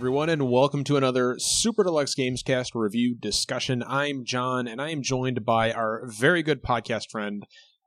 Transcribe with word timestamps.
everyone, 0.00 0.30
and 0.30 0.50
welcome 0.50 0.82
to 0.82 0.96
another 0.96 1.36
Super 1.38 1.84
Deluxe 1.84 2.14
Gamescast 2.14 2.70
review 2.72 3.14
discussion. 3.14 3.84
I'm 3.86 4.24
John, 4.24 4.66
and 4.66 4.80
I 4.80 4.88
am 4.88 5.02
joined 5.02 5.44
by 5.44 5.72
our 5.72 6.06
very 6.06 6.42
good 6.42 6.62
podcast 6.62 7.10
friend, 7.10 7.44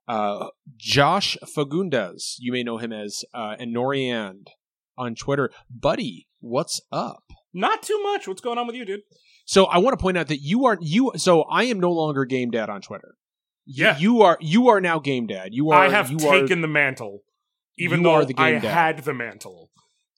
uh, 0.07 0.49
Josh 0.77 1.35
Fagundes. 1.43 2.35
You 2.37 2.51
may 2.51 2.61
know 2.61 2.77
him 2.77 2.93
as 2.93 3.23
uh, 3.33 3.55
Enoriand 3.59 4.49
on 4.95 5.15
Twitter. 5.15 5.49
Buddy, 5.71 6.27
what's 6.39 6.79
up? 6.91 7.23
Not 7.51 7.81
too 7.81 7.99
much. 8.03 8.27
What's 8.27 8.41
going 8.41 8.59
on 8.59 8.67
with 8.67 8.75
you, 8.75 8.85
dude? 8.85 9.01
So 9.45 9.65
I 9.65 9.79
want 9.79 9.97
to 9.97 10.01
point 10.01 10.15
out 10.19 10.27
that 10.27 10.41
you 10.41 10.67
are 10.67 10.77
you. 10.81 11.13
So 11.15 11.41
I 11.41 11.63
am 11.63 11.79
no 11.79 11.91
longer 11.91 12.25
Game 12.25 12.51
Dad 12.51 12.69
on 12.69 12.81
Twitter. 12.81 13.15
Yeah. 13.65 13.97
you 13.97 14.21
are 14.21 14.37
you 14.39 14.67
are 14.67 14.79
now 14.79 14.99
Game 14.99 15.25
Dad. 15.25 15.49
You 15.51 15.71
are. 15.71 15.85
I 15.85 15.89
have 15.89 16.11
you 16.11 16.19
taken 16.19 16.59
Are, 16.59 16.61
the 16.61 16.67
mantle, 16.67 17.21
even 17.79 18.03
though 18.03 18.23
I 18.37 18.51
dad. 18.51 18.63
had 18.63 18.99
the 18.99 19.15
mantle, 19.15 19.71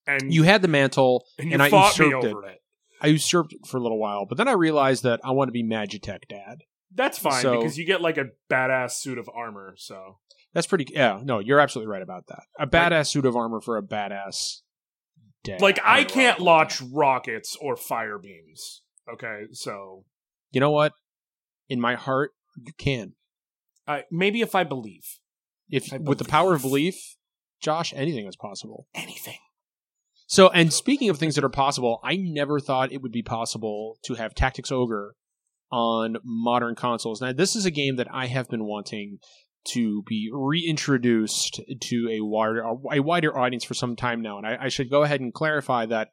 and 0.08 0.34
you 0.34 0.44
had 0.44 0.62
the 0.62 0.68
mantle, 0.68 1.26
and 1.40 1.48
you 1.50 1.54
and 1.54 1.64
I 1.64 1.68
usurped 1.68 2.23
it. 2.26 2.36
it. 2.36 2.62
I 3.02 3.08
usurped 3.08 3.54
it 3.54 3.66
for 3.68 3.77
a 3.77 3.82
little 3.82 4.00
while, 4.00 4.26
but 4.26 4.38
then 4.38 4.48
I 4.48 4.54
realized 4.54 5.04
that 5.04 5.20
I 5.23 5.31
want 5.31 5.48
to 5.50 5.52
be 5.52 5.64
Magitech 5.64 6.28
Dad. 6.30 6.59
That's 6.94 7.18
fine 7.20 7.41
So- 7.41 7.58
because 7.58 7.78
you 7.78 7.86
get 7.86 8.02
like 8.02 8.18
a 8.18 8.28
badass 8.50 8.91
suit 8.94 9.18
of 9.18 9.30
armor. 9.36 9.76
So 9.78 10.20
That's 10.54 10.68
pretty. 10.68 10.88
Yeah, 10.94 11.20
no, 11.23 11.40
you're 11.40 11.59
absolutely 11.59 11.91
right 11.91 12.02
about 12.02 12.28
that. 12.28 12.44
A 12.58 12.66
badass 12.66 13.08
suit 13.08 13.26
of 13.26 13.36
armor 13.36 13.59
for 13.59 13.78
a 13.78 13.84
badass 13.84 14.62
dad. 15.44 15.62
like 15.62 15.80
I 15.84 16.04
can't 16.06 16.40
launch 16.40 16.81
rockets 16.81 17.58
or 17.59 17.76
fire 17.76 18.17
beams. 18.17 18.81
Okay, 19.12 19.44
so 19.52 20.06
You 20.52 20.62
know 20.62 20.72
what? 20.72 20.94
In 21.67 21.81
my 21.81 21.95
heart, 21.95 22.31
you 22.56 22.72
can. 22.78 23.14
uh, 23.88 24.00
maybe 24.09 24.40
if 24.42 24.56
I 24.56 24.64
believe 24.64 25.20
If 25.70 25.92
I 25.92 25.98
with 25.98 26.17
the 26.20 26.26
power 26.26 26.53
of 26.53 26.61
belief, 26.61 27.17
Josh, 27.59 27.94
anything 27.94 28.26
is 28.26 28.36
possible. 28.38 28.88
anything. 28.95 29.38
So, 30.28 30.50
and 30.50 30.73
speaking 30.73 31.09
of 31.09 31.18
things 31.18 31.36
that 31.36 31.44
are 31.44 31.50
possible, 31.50 32.00
I 32.04 32.16
never 32.16 32.59
thought 32.59 32.92
it 32.92 33.02
would 33.02 33.12
be 33.12 33.22
possible 33.22 33.98
to 34.06 34.16
have 34.16 34.34
Tactics 34.34 34.72
Ogre 34.72 35.16
on 35.72 36.17
modern 36.23 36.76
consoles. 36.76 37.22
Now, 37.22 37.32
this 37.34 37.56
is 37.56 37.66
a 37.66 37.72
game 37.72 37.98
that 37.98 38.08
I 38.12 38.28
have 38.28 38.50
been 38.50 38.66
wanting 38.66 39.20
to 39.70 40.04
be 40.04 40.30
reintroduced 40.32 41.59
to 41.82 42.09
a 42.12 42.22
wider 42.22 42.64
a 42.92 43.00
wider 43.00 43.38
audience 43.38 43.64
for 43.64 43.73
some 43.73 43.95
time 43.95 44.22
now, 44.22 44.38
and 44.38 44.48
I, 44.48 44.58
I 44.64 44.70
should 44.70 44.90
go 44.90 45.04
ahead 45.04 45.22
and 45.22 45.34
clarify 45.34 45.86
that 45.88 46.09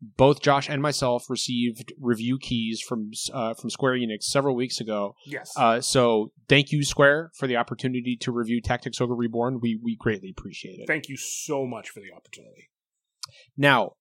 both 0.00 0.40
Josh 0.42 0.68
and 0.68 0.82
myself 0.82 1.30
received 1.30 1.92
review 1.98 2.38
keys 2.38 2.80
from 2.80 3.10
uh, 3.32 3.54
from 3.54 3.70
Square 3.70 3.94
Enix 3.94 4.24
several 4.24 4.56
weeks 4.56 4.80
ago. 4.80 5.14
Yes. 5.26 5.52
Uh, 5.56 5.80
so, 5.80 6.32
thank 6.48 6.72
you, 6.72 6.82
Square, 6.84 7.30
for 7.34 7.46
the 7.46 7.56
opportunity 7.56 8.16
to 8.20 8.32
review 8.32 8.60
Tactics 8.60 9.00
Ogre 9.00 9.14
Reborn. 9.14 9.60
We 9.60 9.78
we 9.82 9.96
greatly 9.96 10.34
appreciate 10.36 10.80
it. 10.80 10.86
Thank 10.86 11.08
you 11.08 11.16
so 11.16 11.66
much 11.66 11.90
for 11.90 12.00
the 12.00 12.12
opportunity. 12.14 12.68
Now, 13.56 13.92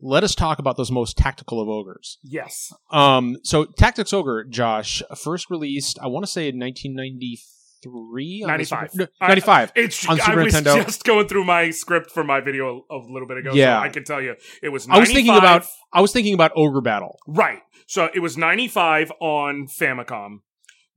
let 0.00 0.22
us 0.24 0.34
talk 0.34 0.58
about 0.58 0.76
those 0.76 0.90
most 0.90 1.16
tactical 1.16 1.60
of 1.60 1.68
ogres. 1.68 2.18
Yes. 2.22 2.72
Um, 2.90 3.36
so 3.42 3.64
Tactics 3.64 4.12
Ogre, 4.12 4.44
Josh, 4.44 5.02
first 5.16 5.48
released, 5.50 5.98
I 6.02 6.06
want 6.08 6.24
to 6.24 6.30
say 6.30 6.48
in 6.48 6.58
1993. 6.58 8.42
on 8.42 8.48
the 8.48 8.52
95. 8.52 8.90
Super- 8.90 9.02
no, 9.02 9.06
I- 9.20 9.70
It's 9.76 10.08
On 10.08 10.20
I 10.20 10.34
was 10.34 10.54
Nintendo. 10.54 10.84
just 10.84 11.04
going 11.04 11.28
through 11.28 11.44
my 11.44 11.70
script 11.70 12.10
for 12.10 12.24
my 12.24 12.40
video 12.40 12.82
a, 12.90 12.94
a 12.94 12.98
little 13.10 13.28
bit 13.28 13.38
ago. 13.38 13.52
Yeah. 13.54 13.80
so 13.80 13.84
I 13.84 13.88
can 13.88 14.04
tell 14.04 14.20
you 14.20 14.34
it 14.62 14.68
was. 14.70 14.86
95, 14.88 14.96
I 14.96 15.00
was 15.00 15.12
thinking 15.12 15.36
about 15.36 15.66
I 15.92 16.00
was 16.00 16.12
thinking 16.12 16.34
about 16.34 16.52
Ogre 16.56 16.80
Battle. 16.80 17.18
right. 17.26 17.60
So 17.88 18.08
it 18.12 18.18
was 18.18 18.36
ninety 18.36 18.66
five 18.66 19.12
on 19.20 19.68
Famicom, 19.68 20.38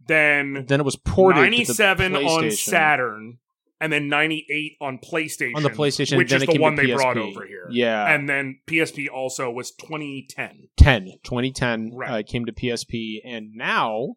then 0.08 0.66
Then 0.68 0.80
it 0.80 0.84
was 0.84 0.96
ported 0.96 1.42
ninety 1.42 1.64
seven 1.64 2.14
to 2.14 2.20
the 2.20 2.26
on 2.26 2.50
Saturn, 2.52 3.38
and 3.82 3.92
then 3.92 4.08
ninety 4.08 4.46
eight 4.50 4.78
on 4.82 4.98
PlayStation. 4.98 5.56
On 5.56 5.64
the 5.64 5.70
PlayStation, 5.70 6.18
which 6.18 6.32
is 6.32 6.46
the 6.46 6.58
one 6.60 6.76
to 6.76 6.82
they 6.86 6.94
brought 6.94 7.18
over 7.18 7.46
here. 7.46 7.68
Yeah. 7.72 8.14
and 8.14 8.28
then 8.30 8.60
PSP 8.68 9.08
also 9.14 9.50
was 9.52 9.72
twenty 9.72 10.26
ten. 10.30 10.68
10, 10.78 11.06
2010 11.24 11.92
Right. 11.94 12.10
uh, 12.10 12.24
came 12.26 12.46
to 12.46 12.52
PSP, 12.54 13.20
and 13.26 13.52
now, 13.54 14.16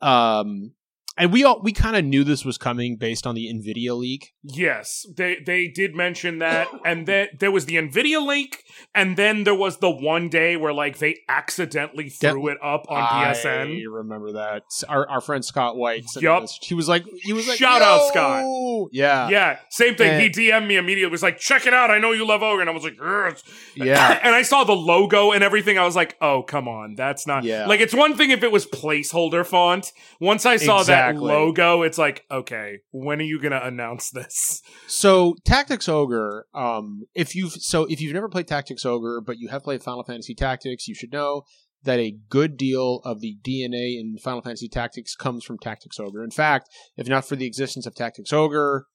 um, 0.00 0.72
and 1.16 1.32
we 1.32 1.44
all 1.44 1.60
we 1.62 1.72
kind 1.72 1.96
of 1.96 2.04
knew 2.04 2.24
this 2.24 2.44
was 2.44 2.58
coming 2.58 2.96
based 2.96 3.26
on 3.26 3.34
the 3.34 3.46
Nvidia 3.52 3.96
leak. 3.96 4.34
Yes, 4.42 5.06
they 5.16 5.38
they 5.44 5.68
did 5.68 5.94
mention 5.94 6.38
that, 6.38 6.68
and 6.84 7.06
then 7.06 7.28
there 7.38 7.50
was 7.50 7.66
the 7.66 7.76
Nvidia 7.76 8.24
leak, 8.26 8.64
and 8.94 9.16
then 9.16 9.44
there 9.44 9.54
was 9.54 9.78
the 9.78 9.90
one 9.90 10.28
day 10.28 10.56
where 10.56 10.72
like 10.72 10.98
they 10.98 11.16
accidentally 11.28 12.10
That- 12.20 12.32
threw 12.32 12.48
it 12.48 12.58
up 12.62 12.86
on 12.88 13.00
I 13.02 13.32
PSN. 13.34 13.78
You 13.78 13.92
remember 13.94 14.32
that. 14.32 14.62
Our, 14.88 15.08
our 15.08 15.20
friend 15.20 15.44
Scott 15.44 15.76
White. 15.76 16.08
sent 16.08 16.22
Yup. 16.22 16.42
this. 16.42 16.58
He 16.62 16.74
was 16.74 16.88
like, 16.88 17.04
he 17.22 17.32
was 17.32 17.46
like, 17.48 17.58
Shout 17.58 17.82
out, 17.82 18.00
"Yo!" 18.00 18.08
Scott. 18.08 18.88
Yeah, 18.92 19.28
Yeah, 19.28 19.58
same 19.70 19.94
thing. 19.94 20.10
And- 20.10 20.22
he 20.22 20.28
DM'd 20.28 20.66
me 20.68 20.76
immediately. 20.76 21.10
Was 21.10 21.22
like, 21.22 21.38
check 21.38 21.66
it 21.66 21.72
out. 21.74 21.90
I 21.90 21.98
know 21.98 22.12
you 22.12 22.26
love 22.26 22.42
Ogre, 22.42 22.60
and 22.60 22.68
I 22.68 22.72
was 22.72 22.82
like, 22.84 22.96
yes. 23.00 23.42
yeah. 23.76 24.18
and 24.22 24.34
I 24.34 24.42
saw 24.42 24.64
the 24.64 24.74
logo 24.74 25.32
and 25.32 25.42
everything. 25.42 25.78
I 25.78 25.84
was 25.84 25.96
like, 25.96 26.16
oh, 26.20 26.42
come 26.42 26.68
on, 26.68 26.94
that's 26.94 27.26
not. 27.26 27.44
Yeah. 27.44 27.66
Like, 27.66 27.80
it's 27.80 27.94
one 27.94 28.16
thing 28.16 28.30
if 28.30 28.42
it 28.42 28.52
was 28.52 28.66
placeholder 28.66 29.44
font. 29.46 29.92
Once 30.20 30.44
I 30.46 30.56
saw 30.56 30.80
Exactly. 30.80 30.94
that 30.94 31.05
logo, 31.12 31.82
it's 31.82 31.98
like, 31.98 32.24
okay, 32.30 32.78
when 32.90 33.20
are 33.20 33.24
you 33.24 33.40
gonna 33.40 33.60
announce 33.62 34.10
this? 34.10 34.62
So 34.86 35.36
Tactics 35.44 35.88
Ogre, 35.88 36.46
um, 36.54 37.04
if 37.14 37.34
you've 37.34 37.52
so 37.52 37.84
if 37.84 38.00
you've 38.00 38.14
never 38.14 38.28
played 38.28 38.48
Tactics 38.48 38.84
Ogre, 38.84 39.20
but 39.20 39.38
you 39.38 39.48
have 39.48 39.62
played 39.62 39.82
Final 39.82 40.04
Fantasy 40.04 40.34
Tactics, 40.34 40.88
you 40.88 40.94
should 40.94 41.12
know 41.12 41.42
that 41.84 41.98
a 41.98 42.16
good 42.28 42.56
deal 42.56 43.00
of 43.04 43.20
the 43.20 43.36
DNA 43.46 43.98
in 43.98 44.16
Final 44.18 44.42
Fantasy 44.42 44.68
Tactics 44.68 45.14
comes 45.14 45.44
from 45.44 45.58
Tactics 45.58 46.00
Ogre. 46.00 46.24
In 46.24 46.30
fact, 46.30 46.68
if 46.96 47.08
not 47.08 47.24
for 47.24 47.36
the 47.36 47.46
existence 47.46 47.86
of 47.86 47.94
Tactics 47.94 48.32
Ogre, 48.32 48.86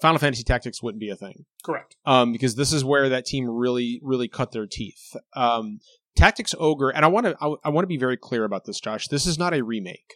Final 0.00 0.18
Fantasy 0.18 0.42
Tactics 0.42 0.82
wouldn't 0.82 1.00
be 1.00 1.10
a 1.10 1.16
thing. 1.16 1.44
Correct. 1.64 1.96
um, 2.04 2.32
because 2.32 2.56
this 2.56 2.72
is 2.72 2.84
where 2.84 3.08
that 3.08 3.24
team 3.24 3.48
really, 3.48 4.00
really 4.02 4.28
cut 4.28 4.52
their 4.52 4.66
teeth. 4.66 5.16
Um, 5.34 5.78
Tactics 6.16 6.54
Ogre, 6.58 6.90
and 6.90 7.04
I 7.04 7.08
want 7.08 7.26
to, 7.26 7.36
I, 7.40 7.54
I 7.64 7.68
want 7.70 7.84
to 7.84 7.88
be 7.88 7.96
very 7.96 8.16
clear 8.16 8.44
about 8.44 8.64
this, 8.64 8.80
Josh. 8.80 9.08
This 9.08 9.26
is 9.26 9.38
not 9.38 9.54
a 9.54 9.62
remake. 9.64 10.14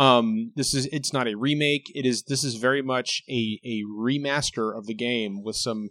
Um, 0.00 0.52
this 0.56 0.74
is, 0.74 0.86
it's 0.86 1.12
not 1.12 1.28
a 1.28 1.36
remake. 1.36 1.92
It 1.94 2.06
is, 2.06 2.22
this 2.22 2.42
is 2.42 2.54
very 2.54 2.82
much 2.82 3.22
a 3.28 3.60
a 3.64 3.82
remaster 3.84 4.76
of 4.76 4.86
the 4.86 4.94
game 4.94 5.42
with 5.42 5.56
some 5.56 5.90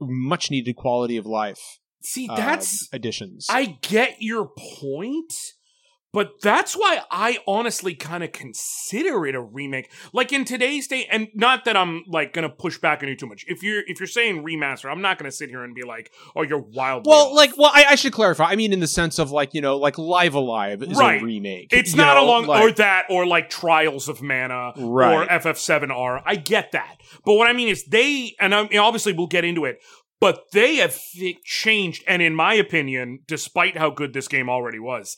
much 0.00 0.50
needed 0.50 0.76
quality 0.76 1.16
of 1.16 1.26
life 1.26 1.78
See, 2.04 2.28
um, 2.28 2.36
that's 2.36 2.88
additions. 2.92 3.46
I 3.48 3.78
get 3.80 4.16
your 4.20 4.50
point, 4.82 5.32
but 6.14 6.40
that's 6.40 6.74
why 6.74 7.00
I 7.10 7.38
honestly 7.46 7.94
kind 7.94 8.24
of 8.24 8.32
consider 8.32 9.26
it 9.26 9.34
a 9.34 9.40
remake. 9.40 9.90
Like 10.14 10.32
in 10.32 10.44
today's 10.46 10.86
day, 10.86 11.06
and 11.10 11.28
not 11.34 11.64
that 11.66 11.76
I'm 11.76 12.04
like 12.06 12.32
gonna 12.32 12.48
push 12.48 12.78
back 12.78 13.02
on 13.02 13.08
you 13.08 13.16
too 13.16 13.26
much. 13.26 13.44
If 13.48 13.62
you're 13.62 13.82
if 13.86 14.00
you're 14.00 14.06
saying 14.06 14.42
remaster, 14.44 14.90
I'm 14.90 15.02
not 15.02 15.18
gonna 15.18 15.32
sit 15.32 15.50
here 15.50 15.64
and 15.64 15.74
be 15.74 15.82
like, 15.82 16.10
"Oh, 16.34 16.42
you're 16.42 16.60
wild. 16.60 17.04
well, 17.06 17.26
off. 17.26 17.34
like, 17.34 17.58
well, 17.58 17.70
I, 17.74 17.84
I 17.90 17.94
should 17.96 18.12
clarify. 18.12 18.44
I 18.44 18.56
mean, 18.56 18.72
in 18.72 18.80
the 18.80 18.86
sense 18.86 19.18
of 19.18 19.30
like, 19.32 19.52
you 19.52 19.60
know, 19.60 19.76
like 19.76 19.98
Live 19.98 20.34
Alive 20.34 20.82
is 20.82 20.96
Right. 20.96 21.20
a 21.20 21.24
remake. 21.24 21.68
It's 21.72 21.94
not 21.94 22.14
know, 22.14 22.24
along 22.24 22.46
like- 22.46 22.62
or 22.62 22.70
that 22.72 23.06
or 23.10 23.26
like 23.26 23.50
Trials 23.50 24.08
of 24.08 24.22
Mana 24.22 24.72
Right. 24.76 25.14
or 25.14 25.26
FF7R. 25.26 26.22
I 26.24 26.36
get 26.36 26.72
that, 26.72 26.98
but 27.24 27.34
what 27.34 27.48
I 27.50 27.52
mean 27.52 27.68
is 27.68 27.84
they 27.86 28.34
and 28.40 28.54
I 28.54 28.62
mean, 28.68 28.78
obviously 28.78 29.12
we'll 29.12 29.26
get 29.26 29.44
into 29.44 29.64
it. 29.64 29.78
But 30.26 30.44
they 30.52 30.76
have 30.76 30.94
fi- 30.94 31.38
changed, 31.44 32.02
and 32.06 32.22
in 32.22 32.34
my 32.34 32.54
opinion, 32.54 33.20
despite 33.26 33.76
how 33.76 33.90
good 33.90 34.12
this 34.14 34.28
game 34.28 34.48
already 34.48 34.78
was, 34.78 35.16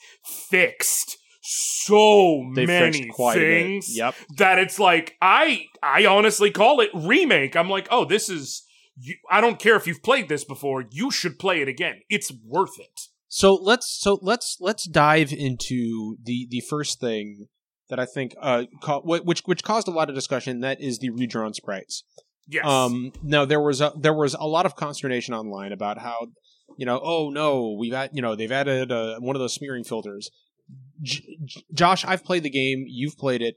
fixed 0.50 1.16
so 1.42 2.42
They 2.56 2.66
many 2.66 3.02
fixed 3.02 3.10
quite 3.14 3.36
a 3.36 3.40
bit. 3.40 3.62
things 3.62 3.96
Yep. 3.96 4.14
that 4.38 4.58
it's 4.58 4.78
like 4.80 5.14
I 5.22 5.66
I 5.82 6.04
honestly 6.06 6.50
call 6.50 6.80
it 6.80 6.90
remake. 6.92 7.54
I'm 7.56 7.70
like, 7.70 7.86
oh, 7.90 8.04
this 8.04 8.28
is. 8.28 8.64
You, 8.98 9.14
I 9.30 9.40
don't 9.40 9.58
care 9.58 9.76
if 9.76 9.86
you've 9.86 10.02
played 10.02 10.28
this 10.28 10.42
before. 10.44 10.84
You 10.90 11.10
should 11.10 11.38
play 11.38 11.60
it 11.60 11.68
again. 11.68 12.00
It's 12.08 12.32
worth 12.44 12.78
it. 12.80 13.00
So 13.28 13.54
let's 13.54 13.86
so 14.00 14.18
let's 14.22 14.56
let's 14.60 14.88
dive 14.88 15.32
into 15.32 16.16
the 16.22 16.48
the 16.50 16.62
first 16.68 16.98
thing 16.98 17.46
that 17.90 18.00
I 18.00 18.06
think 18.06 18.34
uh 18.40 18.64
ca- 18.82 19.02
which 19.04 19.42
which 19.44 19.62
caused 19.62 19.86
a 19.86 19.92
lot 19.92 20.08
of 20.08 20.14
discussion. 20.16 20.60
That 20.60 20.80
is 20.80 20.98
the 20.98 21.10
redrawn 21.10 21.52
sprites. 21.54 22.02
Yes. 22.48 22.64
Um, 22.66 23.12
now 23.22 23.44
there 23.44 23.60
was 23.60 23.80
a, 23.80 23.92
there 23.96 24.14
was 24.14 24.34
a 24.34 24.46
lot 24.46 24.66
of 24.66 24.76
consternation 24.76 25.34
online 25.34 25.72
about 25.72 25.98
how 25.98 26.28
you 26.76 26.86
know 26.86 27.00
oh 27.02 27.30
no 27.30 27.76
we've 27.78 27.92
had 27.92 28.10
you 28.12 28.22
know 28.22 28.34
they've 28.36 28.52
added 28.52 28.92
uh, 28.92 29.18
one 29.18 29.34
of 29.36 29.40
those 29.40 29.54
smearing 29.54 29.84
filters. 29.84 30.30
J- 31.02 31.22
J- 31.44 31.62
Josh, 31.74 32.04
I've 32.04 32.24
played 32.24 32.42
the 32.42 32.50
game. 32.50 32.84
You've 32.88 33.16
played 33.16 33.42
it. 33.42 33.56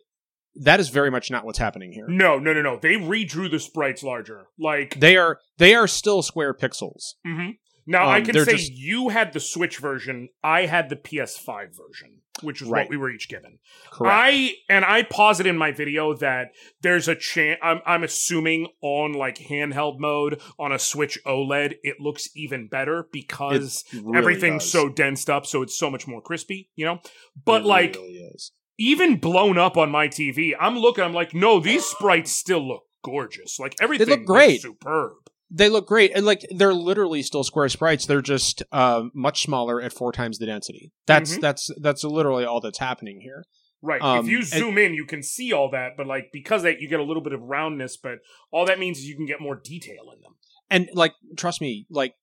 That 0.56 0.80
is 0.80 0.90
very 0.90 1.10
much 1.12 1.30
not 1.32 1.46
what's 1.46 1.60
happening 1.60 1.92
here. 1.94 2.06
No, 2.08 2.38
no, 2.40 2.54
no, 2.54 2.62
no. 2.62 2.78
They 2.82 2.96
redrew 2.96 3.50
the 3.50 3.60
sprites 3.60 4.04
larger. 4.04 4.48
Like, 4.60 5.00
They 5.00 5.16
are 5.18 5.40
they 5.58 5.74
are 5.76 5.88
still 5.88 6.22
square 6.22 6.54
pixels. 6.54 7.14
mhm. 7.26 7.58
Now 7.90 8.06
I 8.06 8.20
um, 8.20 8.26
can 8.26 8.46
say 8.46 8.52
just- 8.58 8.72
you 8.74 9.10
had 9.10 9.34
the 9.34 9.40
Switch 9.40 9.78
version. 9.78 10.30
I 10.44 10.66
had 10.66 10.90
the 10.90 10.96
PS5 10.96 11.70
version, 11.76 12.22
which 12.42 12.62
is 12.62 12.68
Right. 12.70 12.84
what 12.86 12.90
we 12.90 12.98
were 12.98 13.10
each 13.10 13.28
given. 13.28 13.60
Correct. 13.92 14.14
I 14.16 14.54
and 14.70 14.86
I 14.86 15.04
posit 15.04 15.46
in 15.48 15.58
my 15.58 15.72
video 15.72 16.14
that 16.16 16.52
there's 16.82 17.08
a 17.08 17.16
chance. 17.16 17.60
I'm, 17.64 17.82
I'm 17.86 18.04
assuming 18.04 18.68
on 18.82 19.14
like 19.14 19.38
handheld 19.38 20.00
mode 20.00 20.40
on 20.58 20.72
a 20.72 20.80
Switch 20.80 21.18
OLED, 21.26 21.76
it 21.84 21.98
looks 22.00 22.30
even 22.36 22.68
better 22.68 23.08
because 23.12 23.84
really 23.94 24.18
everything's 24.18 24.64
does. 24.64 24.72
so 24.72 24.90
densed 24.90 25.30
up, 25.30 25.46
so 25.46 25.62
it's 25.62 25.78
so 25.78 25.90
much 25.90 26.08
more 26.08 26.22
crispy. 26.22 26.70
You 26.76 26.86
know, 26.86 27.00
but 27.46 27.62
It 27.62 27.68
like 27.68 27.96
really 27.96 28.34
even 28.78 29.18
blown 29.18 29.58
up 29.58 29.76
on 29.76 29.92
my 29.92 30.08
TV, 30.08 30.54
I'm 30.58 30.78
looking. 30.78 31.04
I'm 31.04 31.14
like, 31.14 31.34
no, 31.34 31.60
these 31.60 31.84
sprites 31.86 32.32
still 32.32 32.66
look 32.66 32.84
gorgeous. 33.04 33.60
Like 33.60 33.76
everything, 33.82 34.08
look 34.10 34.26
great. 34.26 34.62
superb. 34.62 35.14
They 35.52 35.68
look 35.70 35.88
great, 35.88 36.12
and 36.16 36.26
like 36.26 36.46
they're 36.52 36.74
literally 36.74 37.24
still 37.24 37.44
square 37.44 37.70
sprites. 37.70 38.06
They're 38.06 38.22
just 38.22 38.62
uh, 38.72 39.06
much 39.16 39.42
smaller 39.44 39.82
at 39.82 39.92
four 39.94 40.12
times 40.12 40.38
the 40.38 40.46
density. 40.46 40.92
That's 41.08 41.38
Mhm. 41.38 41.42
that's 41.42 41.72
that's 41.82 42.04
literally 42.04 42.46
all 42.46 42.62
that's 42.62 42.78
happening 42.78 43.22
here. 43.22 43.44
Right. 43.82 44.02
Um, 44.02 44.20
if 44.26 44.28
you 44.28 44.38
and- 44.40 44.46
zoom 44.48 44.78
in, 44.78 44.94
you 44.94 45.06
can 45.06 45.24
see 45.24 45.52
all 45.52 45.72
that, 45.72 45.92
but 45.98 46.06
like 46.06 46.30
because 46.32 46.62
that 46.64 46.82
you 46.82 46.88
get 46.88 47.00
a 47.00 47.04
little 47.04 47.24
bit 47.24 47.34
of 47.34 47.42
roundness, 47.42 47.98
but 47.98 48.20
all 48.52 48.66
that 48.68 48.78
means 48.78 49.00
is 49.00 49.06
you 49.06 49.16
can 49.16 49.26
get 49.26 49.42
more 49.42 49.56
detail 49.56 50.12
in 50.16 50.22
them. 50.22 50.34
And 50.70 50.90
like, 50.94 51.14
trust 51.36 51.62
me, 51.62 51.88
like 51.90 52.14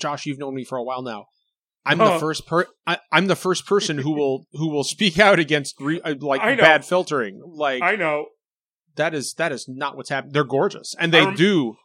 Josh, 0.00 0.26
you've 0.26 0.38
known 0.38 0.54
me 0.54 0.64
for 0.64 0.76
a 0.78 0.82
while 0.82 1.02
now. 1.02 1.26
I'm 1.84 1.98
Huh. 1.98 2.14
the 2.14 2.18
first 2.18 2.46
per. 2.46 2.66
I, 2.86 2.98
I'm 3.12 3.26
the 3.26 3.36
first 3.36 3.64
person 3.66 3.98
who 3.98 4.10
will 4.12 4.46
who 4.54 4.68
will 4.68 4.84
speak 4.84 5.20
out 5.20 5.38
against 5.38 5.76
re, 5.80 6.00
uh, 6.00 6.14
like 6.20 6.40
bad 6.58 6.84
filtering. 6.84 7.40
Like 7.46 7.82
I 7.82 7.94
know. 7.94 8.26
that 8.96 9.14
is 9.14 9.34
that 9.34 9.52
is 9.52 9.66
not 9.68 9.96
what's 9.96 10.10
happening. 10.10 10.32
They're 10.32 10.42
gorgeous, 10.44 10.94
and 10.98 11.12
they 11.12 11.24
rem- 11.24 11.36
do 11.36 11.76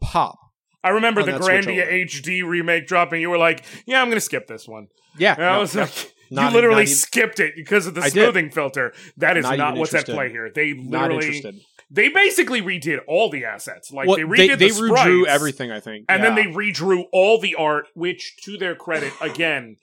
pop. 0.00 0.38
I 0.84 0.90
remember 0.90 1.22
the 1.24 1.32
Grandia. 1.32 1.90
HD 2.04 2.42
remake 2.46 2.86
dropping. 2.86 3.20
You 3.20 3.30
were 3.30 3.38
like, 3.38 3.64
"Yeah, 3.86 4.00
I'm 4.02 4.08
going 4.08 4.16
to 4.16 4.20
skip 4.20 4.46
this 4.46 4.68
one." 4.68 4.86
Yeah, 5.18 5.34
And 5.34 5.44
I 5.44 5.58
was 5.58 5.74
no, 5.74 5.82
like, 5.82 6.12
"You 6.30 6.50
literally 6.50 6.82
even- 6.82 6.94
skipped 6.94 7.40
it 7.40 7.54
because 7.56 7.86
of 7.86 7.94
the 7.94 8.00
I 8.02 8.04
did. 8.04 8.12
smoothing 8.12 8.50
filter." 8.50 8.92
That 9.16 9.36
is 9.36 9.44
Not 9.44 9.58
not, 9.58 9.76
what's 9.76 9.94
at 9.94 10.06
play 10.06 10.30
here. 10.30 10.50
They 10.54 10.74
literally, 10.74 11.26
interested. 11.26 11.60
they 11.90 12.08
basically 12.10 12.60
redid 12.62 12.98
all 13.08 13.30
the 13.30 13.44
assets. 13.44 13.90
Like 13.92 14.06
Well, 14.08 14.16
they 14.16 14.22
they 14.24 14.48
redid 14.48 14.58
they 14.58 14.68
the 14.70 14.74
redrew 14.80 15.22
sprites, 15.22 15.28
everything. 15.28 15.70
I 15.72 15.80
think, 15.80 16.04
and 16.08 16.22
then 16.22 16.34
they 16.34 16.44
redrew 16.44 17.04
all 17.12 17.38
the 17.40 17.54
art. 17.54 17.86
Which, 17.94 18.36
to 18.44 18.56
their 18.58 18.74
credit, 18.74 19.12
again, 19.20 19.76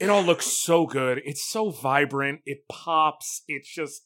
it 0.00 0.08
all 0.10 0.22
looks 0.22 0.46
so 0.46 0.86
good. 0.86 1.20
It's 1.24 1.48
so 1.48 1.70
vibrant. 1.70 2.40
It 2.46 2.60
pops. 2.68 3.42
It's 3.48 3.72
just. 3.72 4.02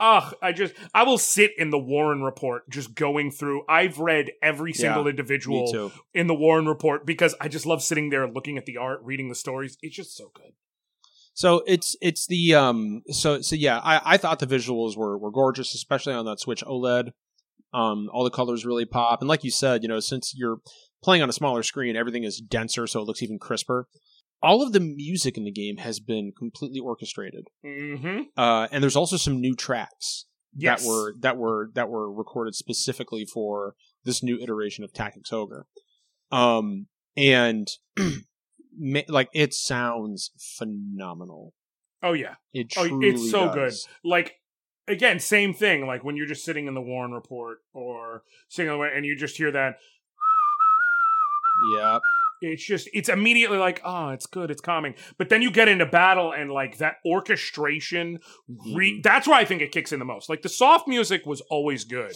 Ugh, 0.00 0.34
I 0.42 0.52
just 0.52 0.74
I 0.92 1.04
will 1.04 1.18
sit 1.18 1.52
in 1.56 1.70
the 1.70 1.78
Warren 1.78 2.22
report 2.22 2.68
just 2.68 2.94
going 2.94 3.30
through. 3.30 3.62
I've 3.68 3.98
read 3.98 4.32
every 4.42 4.72
single 4.72 5.04
me 5.04 5.10
individual 5.10 5.92
in 6.12 6.26
the 6.26 6.34
Warren 6.34 6.66
report 6.66 7.06
because 7.06 7.34
I 7.40 7.48
just 7.48 7.64
love 7.64 7.82
sitting 7.82 8.10
there 8.10 8.28
looking 8.28 8.58
at 8.58 8.66
the 8.66 8.76
art, 8.76 9.00
reading 9.02 9.28
the 9.28 9.34
stories. 9.36 9.78
It's 9.82 9.94
just 9.94 10.16
so 10.16 10.32
good. 10.34 10.52
So 11.34 11.62
it's 11.66 11.96
it's 12.00 12.26
the 12.26 12.54
um 12.54 13.02
so 13.10 13.40
so 13.40 13.54
yeah 13.56 13.78
I 13.78 14.00
I 14.04 14.16
thought 14.16 14.40
the 14.40 14.46
visuals 14.46 14.96
were 14.96 15.16
were 15.16 15.30
gorgeous 15.30 15.74
especially 15.74 16.14
on 16.14 16.24
that 16.26 16.40
Switch 16.40 16.64
OLED. 16.64 17.10
Um, 17.72 18.08
all 18.12 18.22
the 18.22 18.30
colors 18.30 18.64
really 18.64 18.84
pop, 18.84 19.20
and 19.20 19.28
like 19.28 19.42
you 19.42 19.50
said, 19.50 19.82
you 19.82 19.88
know, 19.88 19.98
since 19.98 20.32
you're 20.36 20.58
playing 21.02 21.22
on 21.22 21.28
a 21.28 21.32
smaller 21.32 21.64
screen, 21.64 21.96
everything 21.96 22.22
is 22.22 22.38
denser, 22.38 22.86
so 22.86 23.00
it 23.00 23.04
looks 23.04 23.20
even 23.20 23.36
crisper. 23.36 23.88
All 24.44 24.62
of 24.62 24.72
the 24.72 24.80
music 24.80 25.36
in 25.36 25.44
the 25.44 25.50
game 25.50 25.78
has 25.78 26.00
been 26.00 26.32
completely 26.36 26.78
orchestrated, 26.80 27.48
Mm-hmm. 27.64 28.20
uh, 28.36 28.68
and 28.70 28.82
there's 28.82 28.96
also 28.96 29.16
some 29.16 29.40
new 29.40 29.54
tracks 29.56 30.26
Yes. 30.56 30.82
that 30.82 30.88
were 30.88 31.14
that 31.20 31.36
were 31.36 31.70
that 31.74 31.88
were 31.88 32.12
recorded 32.12 32.54
specifically 32.54 33.24
for 33.24 33.74
this 34.04 34.22
new 34.22 34.38
iteration 34.40 34.84
of 34.84 34.92
Tactics 34.92 35.32
Ogre. 35.32 35.66
Um, 36.30 36.86
and 37.16 37.66
ma- 38.78 39.00
like 39.08 39.30
it 39.34 39.52
sounds 39.54 40.30
phenomenal. 40.58 41.54
oh 42.02 42.12
yeah. 42.12 42.34
It 42.52 42.72
Oh, 42.76 43.00
it's 43.02 43.30
so 43.30 43.52
good. 43.52 43.72
Like 44.04 44.34
again, 44.86 45.18
same 45.18 45.54
thing. 45.54 45.86
Like 45.86 46.04
when 46.04 46.16
you're 46.16 46.26
just 46.26 46.44
sitting 46.44 46.66
in 46.68 46.74
the 46.74 46.80
Warren 46.82 47.12
report 47.12 47.58
or 47.72 48.22
sitting 48.48 48.70
on 48.70 48.78
the 48.78 48.84
and 48.94 49.04
you 49.04 49.16
just 49.16 49.36
hear 49.36 49.50
that. 49.50 49.76
Yeah, 51.76 51.98
It's 52.52 52.64
just 52.64 52.88
it's 52.92 53.08
immediately 53.08 53.58
like 53.58 53.80
oh 53.84 54.10
it's 54.10 54.26
good 54.26 54.50
it's 54.50 54.60
calming. 54.60 54.94
But 55.18 55.28
then 55.28 55.42
you 55.42 55.50
get 55.50 55.68
into 55.68 55.86
battle 55.86 56.32
and 56.32 56.50
like 56.50 56.78
that 56.78 56.96
orchestration 57.06 58.18
re- 58.74 58.98
Mhm. 58.98 59.02
that's 59.02 59.26
why 59.26 59.40
I 59.40 59.44
think 59.44 59.62
it 59.62 59.72
kicks 59.72 59.92
in 59.92 59.98
the 59.98 60.04
most. 60.04 60.28
Like 60.28 60.42
the 60.42 60.48
soft 60.48 60.86
music 60.88 61.26
was 61.26 61.40
always 61.42 61.84
good. 61.84 62.12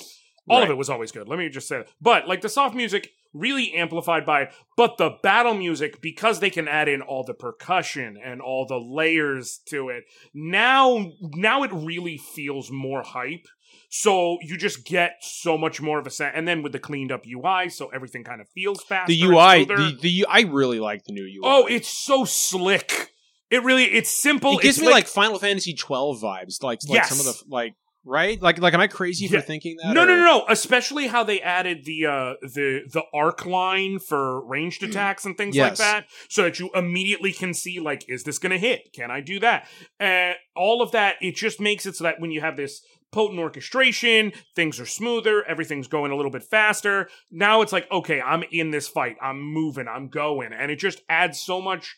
All 0.50 0.62
of 0.62 0.70
it 0.70 0.78
was 0.78 0.88
always 0.88 1.12
good 1.12 1.28
let 1.28 1.38
me 1.38 1.50
just 1.50 1.68
say 1.68 1.76
that. 1.78 1.88
but 2.00 2.26
like 2.26 2.40
the 2.40 2.48
soft 2.48 2.74
music 2.74 3.10
really 3.34 3.74
amplified 3.74 4.24
by 4.24 4.44
it 4.44 4.54
but 4.78 4.96
the 4.96 5.10
battle 5.22 5.52
music 5.52 6.00
because 6.00 6.40
they 6.40 6.48
can 6.48 6.66
add 6.66 6.88
in 6.88 7.02
all 7.02 7.22
the 7.22 7.34
percussion 7.34 8.16
and 8.24 8.40
all 8.40 8.64
the 8.64 8.78
layers 8.80 9.60
to 9.66 9.90
it 9.90 10.04
now 10.32 11.12
now 11.34 11.62
it 11.64 11.70
really 11.74 12.16
feels 12.16 12.70
more 12.70 13.02
hype 13.02 13.46
so 13.90 14.38
you 14.42 14.56
just 14.56 14.84
get 14.84 15.16
so 15.20 15.56
much 15.56 15.80
more 15.80 15.98
of 15.98 16.06
a 16.06 16.10
set 16.10 16.32
and 16.34 16.46
then 16.46 16.62
with 16.62 16.72
the 16.72 16.78
cleaned 16.78 17.10
up 17.12 17.24
ui 17.26 17.68
so 17.70 17.88
everything 17.88 18.22
kind 18.24 18.40
of 18.40 18.48
feels 18.50 18.82
faster 18.84 19.12
the 19.12 19.22
UI, 19.22 19.64
the 19.64 19.96
the 20.00 20.10
U- 20.10 20.26
I 20.28 20.42
really 20.42 20.80
like 20.80 21.04
the 21.04 21.12
new 21.12 21.24
UI. 21.24 21.40
Oh, 21.42 21.66
it's 21.66 21.88
so 21.88 22.24
slick. 22.24 23.12
It 23.50 23.62
really, 23.64 23.84
it's 23.84 24.10
simple. 24.10 24.58
it 24.58 24.62
gives 24.62 24.76
it's 24.78 24.86
me 24.86 24.92
like, 24.92 25.06
Final 25.06 25.38
Fantasy 25.38 25.72
twelve 25.74 26.18
vibes, 26.20 26.62
like 26.62 26.80
like 26.88 27.06
some 27.06 27.18
of 27.18 27.24
the 27.24 27.42
like 27.48 27.74
right, 28.04 28.40
like 28.42 28.58
like 28.58 28.74
am 28.74 28.80
I 28.80 28.88
crazy 28.88 29.24
Yeah. 29.26 29.40
for 29.40 29.46
thinking 29.46 29.76
that? 29.82 29.94
no, 29.94 30.04
no, 30.04 30.12
or- 30.12 30.16
no, 30.16 30.22
no. 30.22 30.44
Especially 30.50 31.06
how 31.06 31.24
they 31.24 31.40
added 31.40 31.86
the 31.86 32.04
uh 32.06 32.34
the 32.42 32.82
the 32.92 33.02
arc 33.14 33.46
line 33.46 34.00
for 34.00 34.46
ranged 34.46 34.82
attacks 34.82 35.24
and 35.24 35.34
things 35.38 35.56
like 35.56 35.76
that, 35.76 36.04
so 36.28 36.42
that 36.42 36.58
you 36.58 36.68
immediately 36.74 37.32
can 37.32 37.54
see 37.54 37.80
like, 37.80 38.04
is 38.06 38.24
this 38.24 38.38
going 38.38 38.52
to 38.52 38.58
hit? 38.58 38.92
Can 38.92 39.10
I 39.10 39.20
do 39.22 39.40
that? 39.40 39.66
Uh, 39.98 40.32
all 40.54 40.82
of 40.82 40.92
that. 40.92 41.16
It 41.22 41.34
just 41.34 41.58
makes 41.58 41.86
it 41.86 41.96
so 41.96 42.04
that 42.04 42.20
when 42.20 42.30
you 42.30 42.42
have 42.42 42.56
this 42.58 42.82
potent 43.10 43.40
orchestration, 43.40 44.32
things 44.54 44.78
are 44.80 44.86
smoother, 44.86 45.44
everything's 45.44 45.88
going 45.88 46.12
a 46.12 46.16
little 46.16 46.30
bit 46.30 46.42
faster. 46.42 47.08
Now 47.30 47.62
it's 47.62 47.72
like, 47.72 47.90
okay, 47.90 48.20
I'm 48.20 48.44
in 48.50 48.70
this 48.70 48.88
fight, 48.88 49.16
I'm 49.22 49.40
moving, 49.40 49.88
I'm 49.88 50.08
going, 50.08 50.52
and 50.52 50.70
it 50.70 50.76
just 50.76 51.02
adds 51.08 51.40
so 51.40 51.60
much. 51.60 51.96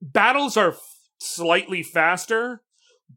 Battles 0.00 0.56
are 0.56 0.70
f- 0.70 0.98
slightly 1.18 1.82
faster, 1.82 2.62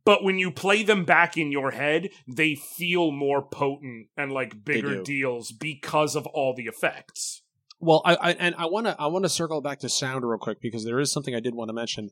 but 0.06 0.24
when 0.24 0.40
you 0.40 0.52
play 0.52 0.84
them 0.84 1.06
back 1.06 1.38
in 1.38 1.52
your 1.52 1.72
head, 1.72 2.10
they 2.28 2.56
feel 2.56 3.12
more 3.12 3.42
potent 3.42 4.08
and 4.18 4.32
like 4.32 4.66
bigger 4.66 5.02
deals 5.02 5.52
because 5.52 6.16
of 6.16 6.26
all 6.28 6.54
the 6.54 6.66
effects. 6.66 7.42
Well, 7.80 8.02
I, 8.06 8.16
I 8.16 8.32
and 8.32 8.56
I 8.58 8.66
want 8.66 8.88
to 8.88 8.96
I 8.98 9.08
want 9.08 9.26
to 9.26 9.30
circle 9.30 9.62
back 9.62 9.80
to 9.80 9.90
sound 9.90 10.26
real 10.26 10.40
quick 10.40 10.62
because 10.62 10.86
there 10.86 11.00
is 11.00 11.12
something 11.12 11.36
I 11.36 11.42
did 11.42 11.54
want 11.54 11.70
to 11.70 11.74
mention, 11.74 12.12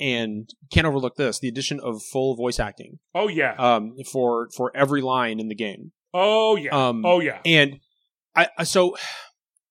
and 0.00 0.48
can't 0.72 0.86
overlook 0.86 1.16
this: 1.16 1.38
the 1.38 1.48
addition 1.48 1.78
of 1.80 2.02
full 2.02 2.34
voice 2.36 2.58
acting 2.58 2.98
Oh 3.14 3.28
yeah. 3.28 3.54
um, 3.58 3.94
for 4.12 4.48
for 4.56 4.72
every 4.74 5.02
line 5.02 5.38
in 5.40 5.48
the 5.48 5.54
game. 5.54 5.92
oh 6.14 6.56
yeah. 6.56 6.70
Um, 6.88 7.04
oh 7.04 7.20
yeah. 7.20 7.40
and 7.44 7.78
I 8.34 8.48
I- 8.58 8.64
so 8.64 8.96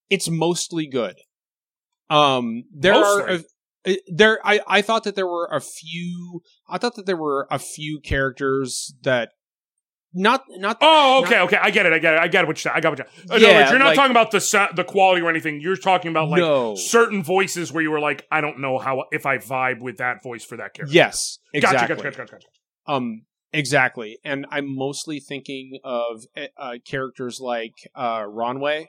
it's 0.10 0.30
mostly 0.30 0.88
good. 0.88 1.16
Um, 2.10 2.64
there 2.76 2.96
are 2.96 3.30
a, 3.86 3.98
there. 4.08 4.40
I 4.44 4.60
I 4.68 4.82
thought 4.82 5.04
that 5.04 5.16
there 5.16 5.28
were 5.28 5.48
a 5.52 5.62
few. 5.62 6.42
I 6.68 6.78
thought 6.78 6.96
that 6.96 7.06
there 7.06 7.18
were 7.18 7.48
a 7.52 7.60
few 7.60 8.00
characters 8.00 8.94
that 9.04 9.30
not 10.14 10.44
not. 10.50 10.78
Oh, 10.82 11.24
okay, 11.24 11.40
okay. 11.42 11.58
I 11.62 11.70
get 11.72 11.86
it. 11.86 11.94
I 11.94 12.00
get 12.00 12.14
it. 12.16 12.20
I 12.20 12.28
get 12.28 12.48
what 12.48 12.64
you're. 12.64 12.74
I 12.74 12.80
got 12.80 12.90
what 12.92 13.00
you're. 13.00 13.08
Uh, 13.30 13.38
no, 13.40 13.48
Yeah, 13.48 13.70
you're 13.70 13.80
not 13.80 13.88
like- 13.88 13.96
talking 13.96 14.12
about 14.12 14.32
the 14.32 14.42
sa- 14.42 14.72
the 14.76 14.84
quality 14.84 15.22
or 15.22 15.30
anything. 15.30 15.62
You're 15.62 15.76
talking 15.76 16.10
about 16.12 16.30
like 16.30 16.40
no. 16.42 16.76
certain 16.76 17.24
voices 17.24 17.72
where 17.72 17.84
you 17.84 17.92
were 17.92 18.00
like, 18.00 18.26
I 18.32 18.42
don't 18.42 18.60
know 18.60 18.78
how 18.80 19.06
if 19.12 19.26
I 19.26 19.38
vibe 19.38 19.80
with 19.82 19.98
that 19.98 20.24
voice 20.24 20.44
for 20.44 20.58
that 20.58 20.74
character. 20.74 20.94
Yes, 20.94 21.40
exactly. 21.54 21.78
Gotcha. 21.80 21.94
Gotcha. 21.96 22.04
Gotcha. 22.04 22.18
Gotcha. 22.18 22.32
gotcha. 22.34 22.48
Um, 22.88 23.22
exactly. 23.54 24.18
And 24.24 24.46
I'm 24.50 24.76
mostly 24.76 25.20
thinking 25.20 25.80
of 25.84 26.24
uh, 26.58 26.74
characters 26.86 27.40
like 27.40 27.74
uh, 27.96 28.22
Ronwey, 28.22 28.86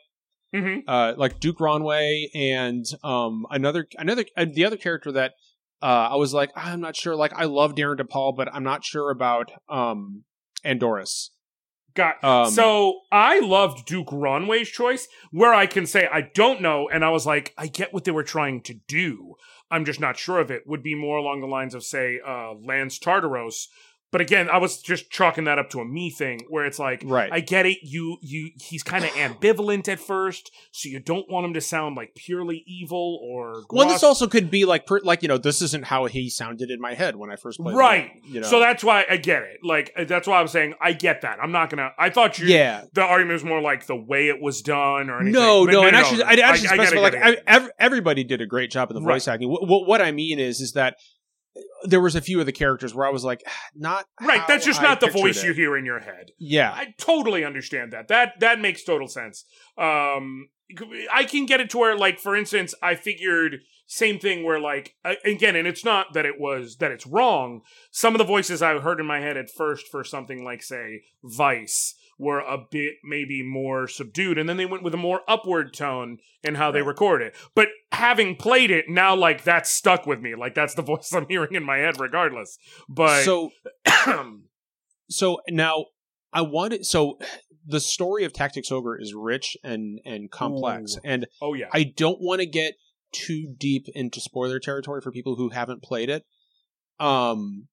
Mm-hmm. 0.54 0.88
uh, 0.88 1.14
like 1.16 1.38
Duke 1.38 1.58
Ronwey, 1.58 2.24
and 2.34 2.84
um, 3.04 3.46
another 3.50 3.86
another 3.96 4.24
uh, 4.36 4.46
the 4.52 4.64
other 4.64 4.76
character 4.76 5.12
that 5.12 5.34
uh, 5.82 6.08
I 6.10 6.16
was 6.16 6.34
like, 6.34 6.50
I'm 6.56 6.80
not 6.80 6.96
sure. 6.96 7.14
Like, 7.14 7.32
I 7.34 7.44
love 7.44 7.74
Darren 7.76 7.98
DePaul, 8.00 8.36
but 8.36 8.52
I'm 8.52 8.64
not 8.64 8.84
sure 8.84 9.10
about 9.12 9.52
um, 9.68 10.24
Andoris. 10.64 11.30
Got. 11.94 12.22
Um, 12.22 12.50
so 12.50 13.00
I 13.10 13.40
loved 13.40 13.86
Duke 13.86 14.08
Ronwey's 14.08 14.68
choice, 14.68 15.08
where 15.32 15.52
I 15.52 15.66
can 15.66 15.86
say 15.86 16.08
I 16.10 16.30
don't 16.34 16.60
know, 16.60 16.88
and 16.88 17.04
I 17.04 17.10
was 17.10 17.26
like, 17.26 17.52
I 17.58 17.66
get 17.66 17.92
what 17.92 18.04
they 18.04 18.12
were 18.12 18.22
trying 18.22 18.62
to 18.62 18.74
do. 18.74 19.34
I'm 19.70 19.84
just 19.84 20.00
not 20.00 20.16
sure 20.16 20.38
of 20.38 20.50
it. 20.50 20.66
Would 20.66 20.82
be 20.82 20.94
more 20.94 21.16
along 21.16 21.40
the 21.40 21.46
lines 21.46 21.74
of 21.74 21.84
say 21.84 22.20
uh, 22.24 22.54
Lance 22.54 22.98
Tartaros. 22.98 23.66
But 24.12 24.20
again, 24.20 24.48
I 24.50 24.58
was 24.58 24.82
just 24.82 25.08
chalking 25.08 25.44
that 25.44 25.58
up 25.58 25.70
to 25.70 25.78
a 25.80 25.84
me 25.84 26.10
thing, 26.10 26.40
where 26.48 26.64
it's 26.64 26.80
like, 26.80 27.02
right. 27.06 27.30
I 27.32 27.38
get 27.40 27.64
it. 27.64 27.78
You 27.82 28.18
you 28.20 28.50
he's 28.60 28.82
kind 28.82 29.04
of 29.04 29.10
ambivalent 29.40 29.88
at 29.88 30.00
first, 30.00 30.50
so 30.72 30.88
you 30.88 30.98
don't 30.98 31.30
want 31.30 31.46
him 31.46 31.54
to 31.54 31.60
sound 31.60 31.96
like 31.96 32.14
purely 32.16 32.64
evil 32.66 33.20
or 33.22 33.62
well, 33.70 33.88
this 33.88 34.02
also 34.02 34.26
could 34.26 34.50
be 34.50 34.64
like, 34.64 34.84
per, 34.86 34.98
like 35.04 35.22
you 35.22 35.28
know, 35.28 35.38
this 35.38 35.62
isn't 35.62 35.84
how 35.84 36.06
he 36.06 36.28
sounded 36.28 36.70
in 36.70 36.80
my 36.80 36.94
head 36.94 37.14
when 37.14 37.30
I 37.30 37.36
first 37.36 37.60
played. 37.60 37.76
Right. 37.76 38.10
you 38.24 38.40
know? 38.40 38.46
So 38.48 38.58
that's 38.58 38.82
why 38.82 39.04
I 39.08 39.16
get 39.16 39.42
it. 39.42 39.58
Like 39.62 39.92
uh, 39.96 40.04
that's 40.04 40.26
why 40.26 40.40
I'm 40.40 40.48
saying 40.48 40.74
I 40.80 40.92
get 40.92 41.20
that. 41.22 41.38
I'm 41.40 41.52
not 41.52 41.70
gonna. 41.70 41.90
I 41.96 42.10
thought 42.10 42.38
you. 42.38 42.46
yeah, 42.48 42.84
The 42.92 43.02
argument 43.02 43.34
was 43.34 43.44
more 43.44 43.60
like 43.60 43.86
the 43.86 43.96
way 43.96 44.28
it 44.28 44.40
was 44.42 44.60
done 44.62 45.08
or 45.08 45.16
anything. 45.20 45.34
No, 45.34 45.66
But 45.66 45.72
no, 45.72 45.84
and 45.84 45.94
actually, 45.94 46.24
I 46.24 46.32
actually 46.32 46.68
I 46.70 46.74
specify 46.74 46.94
get 46.94 47.02
like 47.02 47.12
it, 47.14 47.22
it. 47.38 47.44
I, 47.46 47.56
ev- 47.56 47.70
everybody 47.78 48.24
did 48.24 48.40
a 48.40 48.46
great 48.46 48.70
job 48.72 48.90
of 48.90 48.94
the 48.94 49.00
Right. 49.02 49.14
voice 49.14 49.28
acting. 49.28 49.48
What, 49.48 49.86
what 49.86 50.00
I 50.02 50.10
mean 50.12 50.38
is, 50.40 50.60
is 50.60 50.72
that 50.72 50.96
there 51.84 52.00
was 52.00 52.14
a 52.14 52.20
few 52.20 52.40
of 52.40 52.46
the 52.46 52.52
characters 52.52 52.94
where 52.94 53.06
I 53.06 53.10
was 53.10 53.24
like, 53.24 53.42
ah, 53.46 53.52
not 53.74 54.06
right. 54.20 54.46
That's 54.46 54.64
just 54.64 54.80
I 54.80 54.84
not 54.84 55.00
the 55.00 55.10
voice 55.10 55.42
it. 55.42 55.46
you 55.46 55.52
hear 55.52 55.76
in 55.76 55.84
your 55.84 56.00
head. 56.00 56.32
Yeah, 56.38 56.72
I 56.72 56.94
totally 56.98 57.44
understand 57.44 57.92
that. 57.92 58.08
That 58.08 58.40
that 58.40 58.60
makes 58.60 58.84
total 58.84 59.08
sense. 59.08 59.44
Um, 59.78 60.48
I 61.12 61.24
can 61.24 61.46
get 61.46 61.60
it 61.60 61.70
to 61.70 61.78
where, 61.78 61.96
like, 61.96 62.18
for 62.20 62.36
instance, 62.36 62.74
I 62.82 62.94
figured 62.94 63.60
same 63.86 64.18
thing 64.18 64.44
where, 64.44 64.60
like, 64.60 64.94
again, 65.24 65.56
and 65.56 65.66
it's 65.66 65.84
not 65.84 66.12
that 66.14 66.26
it 66.26 66.38
was 66.38 66.76
that 66.76 66.92
it's 66.92 67.06
wrong. 67.06 67.62
Some 67.90 68.14
of 68.14 68.18
the 68.18 68.24
voices 68.24 68.62
I 68.62 68.78
heard 68.78 69.00
in 69.00 69.06
my 69.06 69.20
head 69.20 69.36
at 69.36 69.50
first 69.50 69.88
for 69.88 70.04
something 70.04 70.44
like, 70.44 70.62
say, 70.62 71.02
Vice 71.24 71.94
were 72.20 72.40
a 72.40 72.58
bit 72.70 72.94
maybe 73.02 73.42
more 73.42 73.88
subdued, 73.88 74.38
and 74.38 74.48
then 74.48 74.56
they 74.58 74.66
went 74.66 74.82
with 74.82 74.94
a 74.94 74.98
more 74.98 75.22
upward 75.26 75.72
tone 75.72 76.18
in 76.44 76.54
how 76.54 76.70
they 76.70 76.80
Right. 76.82 76.88
record 76.88 77.22
it. 77.22 77.34
But 77.54 77.68
having 77.92 78.36
played 78.36 78.70
it, 78.70 78.84
now 78.88 79.16
like 79.16 79.42
that's 79.42 79.70
stuck 79.70 80.06
with 80.06 80.20
me. 80.20 80.34
Like 80.34 80.54
that's 80.54 80.74
the 80.74 80.82
voice 80.90 81.12
I'm 81.12 81.26
hearing 81.28 81.54
in 81.54 81.64
my 81.64 81.78
head, 81.78 81.98
regardless. 81.98 82.58
But 82.88 83.24
so 83.24 83.50
so 85.08 85.40
now 85.48 85.86
I 86.32 86.42
wanted 86.42 86.86
so 86.86 87.18
the 87.66 87.80
story 87.80 88.24
of 88.24 88.32
Tactics 88.32 88.70
Ogre 88.70 88.98
is 89.00 89.14
rich 89.14 89.56
and 89.64 90.00
and 90.04 90.30
complex, 90.30 90.96
Ooh. 90.96 91.00
and 91.04 91.26
oh 91.40 91.54
yeah, 91.54 91.68
I 91.72 91.84
don't 91.84 92.20
want 92.20 92.40
to 92.40 92.46
get 92.46 92.74
too 93.12 93.54
deep 93.58 93.86
into 93.94 94.20
spoiler 94.20 94.60
territory 94.60 95.00
for 95.00 95.10
people 95.10 95.36
who 95.36 95.48
haven't 95.48 95.82
played 95.82 96.08
it. 96.10 96.24
Um, 97.00 97.66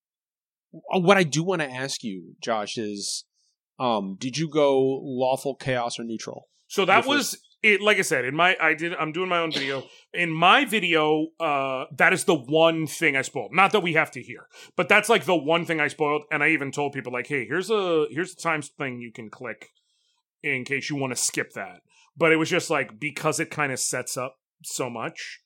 what 0.72 1.18
I 1.18 1.24
do 1.24 1.44
want 1.44 1.62
to 1.62 1.70
ask 1.70 2.04
you, 2.04 2.36
Josh, 2.42 2.77
is, 2.77 3.25
um, 3.79 4.15
did 4.19 4.38
you 4.38 4.50
go 4.50 5.00
lawful, 5.03 5.55
chaos, 5.55 6.00
or 6.00 6.03
neutral? 6.03 6.48
So 6.67 6.86
that 6.86 7.05
was 7.05 7.38
it. 7.63 7.81
Like 7.81 7.98
I 7.98 8.01
said, 8.01 8.25
in 8.25 8.36
my 8.36 8.57
I 8.60 8.74
did 8.74 8.93
I'm 8.93 9.12
doing 9.12 9.29
my 9.29 9.39
own 9.39 9.51
video. 9.51 9.84
In 10.13 10.31
my 10.31 10.65
video, 10.65 11.27
uh, 11.39 11.86
that 11.98 12.13
is 12.13 12.25
the 12.25 12.36
one 12.36 12.88
thing 12.88 13.15
I 13.15 13.22
spoiled. 13.22 13.51
Not 13.53 13.72
that 13.72 13.81
we 13.81 13.93
have 13.93 14.12
to 14.12 14.22
hear, 14.22 14.48
but 14.75 14.89
that's 14.89 15.10
like 15.10 15.25
the 15.25 15.36
one 15.36 15.65
thing 15.65 15.79
I 15.79 15.88
spoiled. 15.88 16.24
And 16.31 16.43
I 16.43 16.50
even 16.50 16.72
told 16.72 16.93
people 16.93 17.13
like, 17.13 17.27
hey, 17.27 17.46
here's 17.46 17.69
a 17.69 18.07
here's 18.12 18.36
the 18.36 18.41
times 18.41 18.69
thing 18.69 19.00
you 19.00 19.12
can 19.12 19.29
click 19.29 19.69
in 20.43 20.65
case 20.65 20.89
you 20.89 20.96
want 20.96 21.15
to 21.15 21.22
skip 21.22 21.53
that. 21.53 21.81
But 22.15 22.31
it 22.31 22.38
was 22.38 22.50
just 22.50 22.69
like 22.69 23.00
because 23.00 23.39
it 23.39 23.51
kind 23.51 23.72
of 23.72 23.79
sets 23.79 24.17
up 24.17 24.38
so 24.63 24.89
much. 24.89 25.39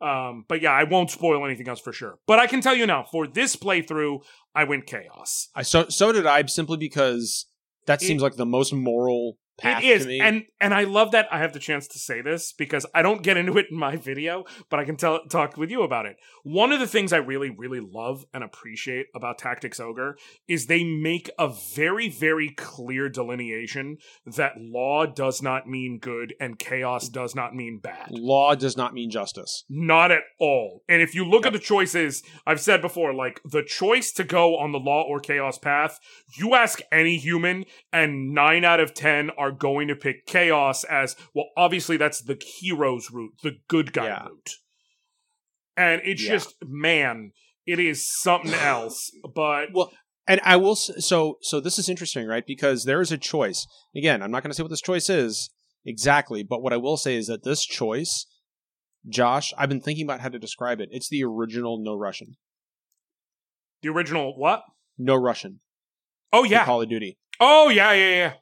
Um, 0.00 0.44
but 0.48 0.60
yeah, 0.60 0.72
I 0.72 0.84
won't 0.84 1.10
spoil 1.10 1.44
anything 1.46 1.68
else 1.68 1.80
for 1.80 1.92
sure. 1.92 2.18
But 2.26 2.38
I 2.38 2.46
can 2.46 2.60
tell 2.60 2.74
you 2.74 2.86
now, 2.86 3.04
for 3.10 3.26
this 3.26 3.56
playthrough, 3.56 4.18
I 4.54 4.64
went 4.64 4.86
chaos. 4.86 5.48
I 5.54 5.62
so 5.62 5.88
so 5.88 6.12
did 6.12 6.26
I 6.26 6.44
simply 6.46 6.76
because 6.76 7.46
that 7.86 8.02
It- 8.02 8.06
seems 8.06 8.22
like 8.22 8.36
the 8.36 8.46
most 8.46 8.72
moral 8.72 9.38
It 9.62 9.84
is, 9.84 10.02
to 10.02 10.08
me. 10.08 10.20
and 10.20 10.44
and 10.60 10.74
I 10.74 10.84
love 10.84 11.12
that 11.12 11.28
I 11.30 11.38
have 11.38 11.52
the 11.52 11.58
chance 11.58 11.86
to 11.88 11.98
say 11.98 12.20
this 12.20 12.52
because 12.52 12.86
I 12.94 13.02
don't 13.02 13.22
get 13.22 13.36
into 13.36 13.56
it 13.58 13.66
in 13.70 13.78
my 13.78 13.96
video, 13.96 14.44
but 14.68 14.80
I 14.80 14.84
can 14.84 14.96
tell 14.96 15.24
talk 15.26 15.56
with 15.56 15.70
you 15.70 15.82
about 15.82 16.06
it. 16.06 16.16
One 16.42 16.72
of 16.72 16.80
the 16.80 16.86
things 16.86 17.12
I 17.12 17.18
really 17.18 17.50
really 17.50 17.80
love 17.80 18.24
and 18.34 18.42
appreciate 18.42 19.06
about 19.14 19.38
Tactics 19.38 19.78
Ogre 19.78 20.16
is 20.48 20.66
they 20.66 20.82
make 20.82 21.30
a 21.38 21.48
very 21.74 22.08
very 22.08 22.50
clear 22.50 23.08
delineation 23.08 23.98
that 24.26 24.54
law 24.56 25.06
does 25.06 25.40
not 25.40 25.68
mean 25.68 25.98
good 26.00 26.34
and 26.40 26.58
chaos 26.58 27.08
does 27.08 27.34
not 27.34 27.54
mean 27.54 27.78
bad. 27.82 28.08
law 28.10 28.54
does 28.54 28.76
not 28.76 28.92
mean 28.92 29.10
justice. 29.10 29.64
Not 29.68 30.10
at 30.10 30.22
all. 30.40 30.82
And 30.88 31.00
if 31.00 31.14
you 31.14 31.24
look 31.24 31.46
at 31.46 31.52
the 31.52 31.58
choices, 31.58 32.22
I've 32.46 32.60
said 32.60 32.80
before, 32.80 33.14
like 33.14 33.40
the 33.44 33.62
choice 33.62 34.12
to 34.12 34.24
go 34.24 34.56
on 34.56 34.72
the 34.72 34.78
law 34.78 35.02
or 35.02 35.20
chaos 35.20 35.58
path, 35.58 36.00
you 36.36 36.54
ask 36.54 36.80
any 36.90 37.16
human, 37.18 37.64
and 37.92 38.34
nine 38.34 38.64
out 38.64 38.80
of 38.80 38.94
10 38.94 39.30
are 39.38 39.43
going 39.52 39.88
to 39.88 39.96
pick 39.96 40.26
chaos 40.26 40.84
as 40.84 41.16
well. 41.34 41.46
Obviously, 41.56 41.96
that's 41.96 42.20
the 42.22 42.40
hero's 42.58 43.10
route, 43.10 43.32
the 43.42 43.56
good 43.68 43.92
guy 43.92 44.06
Yeah. 44.06 44.22
route. 44.24 44.50
And 45.76 46.00
it's 46.04 46.22
Yeah. 46.22 46.32
just, 46.32 46.54
man, 46.62 47.32
it 47.66 47.78
is 47.78 48.08
something 48.08 48.52
else. 48.54 49.10
But 49.34 49.68
Well, 49.72 49.92
and 50.26 50.40
I 50.44 50.56
will 50.56 50.76
so 50.76 51.38
so 51.42 51.60
this 51.60 51.78
is 51.78 51.88
interesting, 51.88 52.26
right? 52.26 52.46
Because 52.46 52.84
there 52.84 53.00
is 53.00 53.12
a 53.12 53.18
choice. 53.18 53.66
Again, 53.96 54.22
I'm 54.22 54.30
not 54.30 54.42
going 54.42 54.50
to 54.50 54.54
say 54.54 54.62
what 54.62 54.70
this 54.70 54.80
choice 54.80 55.10
is 55.10 55.50
exactly, 55.84 56.42
but 56.42 56.62
what 56.62 56.72
I 56.72 56.76
will 56.78 56.96
say 56.96 57.16
is 57.16 57.26
that 57.26 57.44
this 57.44 57.64
choice, 57.64 58.26
Josh, 59.06 59.52
I've 59.58 59.68
been 59.68 59.82
thinking 59.82 60.06
about 60.06 60.20
how 60.20 60.30
to 60.30 60.38
describe 60.38 60.80
it. 60.80 60.88
It's 60.92 61.08
the 61.10 61.24
original 61.24 61.78
no 61.82 61.94
Russian, 61.94 62.36
the 63.82 63.90
original, 63.90 64.34
what? 64.38 64.62
no 64.96 65.14
Russian. 65.16 65.60
Oh, 66.32 66.42
yeah. 66.44 66.64
Call 66.64 66.80
of 66.82 66.88
Duty. 66.88 67.18
Oh, 67.38 67.68
yeah, 67.68 67.92
yeah, 67.92 68.08
yeah. 68.08 68.32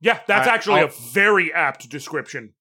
Yeah, 0.00 0.20
that's 0.26 0.48
I- 0.48 0.54
actually 0.54 0.80
I'll- 0.80 0.86
a 0.88 1.12
very 1.12 1.52
apt 1.52 1.88
description. 1.88 2.54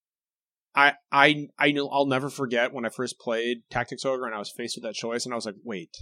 I 0.75 0.93
I 1.11 1.47
I 1.57 1.71
know 1.71 1.89
I'll 1.89 2.05
never 2.05 2.29
forget 2.29 2.73
when 2.73 2.85
I 2.85 2.89
first 2.89 3.19
played 3.19 3.63
Tactics 3.71 4.05
Ogre 4.05 4.25
and 4.25 4.35
I 4.35 4.39
was 4.39 4.51
faced 4.55 4.77
with 4.77 4.83
that 4.83 4.93
choice 4.93 5.25
and 5.25 5.33
I 5.33 5.35
was 5.35 5.45
like, 5.45 5.55
wait, 5.63 5.95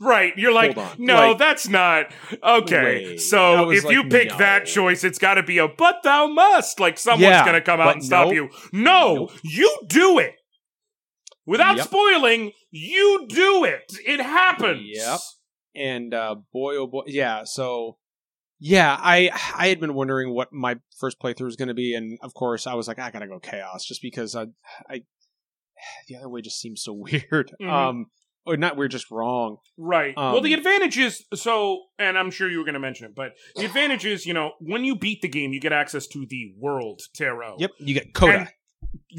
Right. 0.00 0.32
You're 0.36 0.52
like, 0.52 0.76
no, 0.98 1.28
Like- 1.30 1.38
that's 1.38 1.68
not. 1.68 2.06
Okay. 2.42 2.82
Wait. 3.10 3.20
So 3.20 3.70
if 3.70 3.84
you 3.84 4.04
pick 4.08 4.30
no. 4.30 4.38
that 4.38 4.66
choice, 4.66 5.04
it's 5.04 5.18
got 5.20 5.34
to 5.34 5.42
be 5.44 5.58
a 5.58 5.68
but 5.68 6.02
thou 6.02 6.26
must. 6.26 6.80
Like 6.80 6.98
someone's 6.98 7.22
Yeah, 7.30 7.44
going 7.44 7.54
to 7.54 7.60
come 7.62 7.80
out 7.80 7.94
and 7.94 8.04
stop 8.04 8.26
nope. 8.26 8.34
you. 8.34 8.50
No, 8.72 9.14
Nope. 9.14 9.32
you 9.44 9.78
do 9.86 10.18
it. 10.18 10.34
Without 11.46 11.76
Yep. 11.76 11.86
spoiling, 11.86 12.52
you 12.70 13.26
do 13.28 13.64
it. 13.64 13.92
It 14.04 14.20
happens. 14.20 14.82
Yep. 14.84 15.20
and 15.76 16.12
uh, 16.14 16.36
boy 16.52 16.76
oh 16.76 16.86
boy, 16.88 17.02
yeah. 17.06 17.42
So 17.44 17.98
yeah, 18.58 18.96
I 19.00 19.30
I 19.56 19.68
had 19.68 19.80
been 19.80 19.94
wondering 19.94 20.34
what 20.34 20.52
my 20.52 20.76
first 20.98 21.18
playthrough 21.20 21.46
was 21.46 21.56
going 21.56 21.68
to 21.68 21.74
be, 21.74 21.94
and 21.94 22.18
of 22.22 22.34
course 22.34 22.66
I 22.66 22.74
was 22.74 22.88
like, 22.88 22.98
I 22.98 23.10
gotta 23.10 23.26
go 23.26 23.38
chaos, 23.40 23.84
just 23.84 24.02
because 24.02 24.34
I 24.34 24.46
I 24.88 25.02
the 26.08 26.16
other 26.16 26.28
way 26.28 26.40
just 26.40 26.60
seems 26.60 26.82
so 26.82 26.92
weird. 26.94 27.52
Mhm. 27.60 27.68
Um, 27.70 28.06
or 28.46 28.58
not 28.58 28.76
weird, 28.76 28.90
just 28.90 29.10
wrong. 29.10 29.56
Right. 29.78 30.12
well, 30.16 30.42
the 30.42 30.52
Um, 30.52 30.58
advantage 30.58 30.98
is 30.98 31.24
so, 31.32 31.84
and 31.98 32.18
I'm 32.18 32.30
sure 32.30 32.50
you 32.50 32.58
were 32.58 32.64
going 32.64 32.74
to 32.74 32.78
mention 32.80 33.06
it, 33.06 33.14
but 33.14 33.32
the 33.56 33.64
advantage 33.70 34.04
is, 34.04 34.26
you 34.26 34.34
know, 34.34 34.52
when 34.60 34.84
you 34.84 34.96
beat 34.96 35.22
the 35.22 35.28
game, 35.28 35.54
you 35.54 35.60
get 35.60 35.72
access 35.72 36.06
to 36.08 36.26
the 36.28 36.52
world 36.58 37.00
tarot. 37.14 37.56
Yep, 37.58 37.70
you 37.78 37.94
get 37.94 38.12
Coda. 38.12 38.50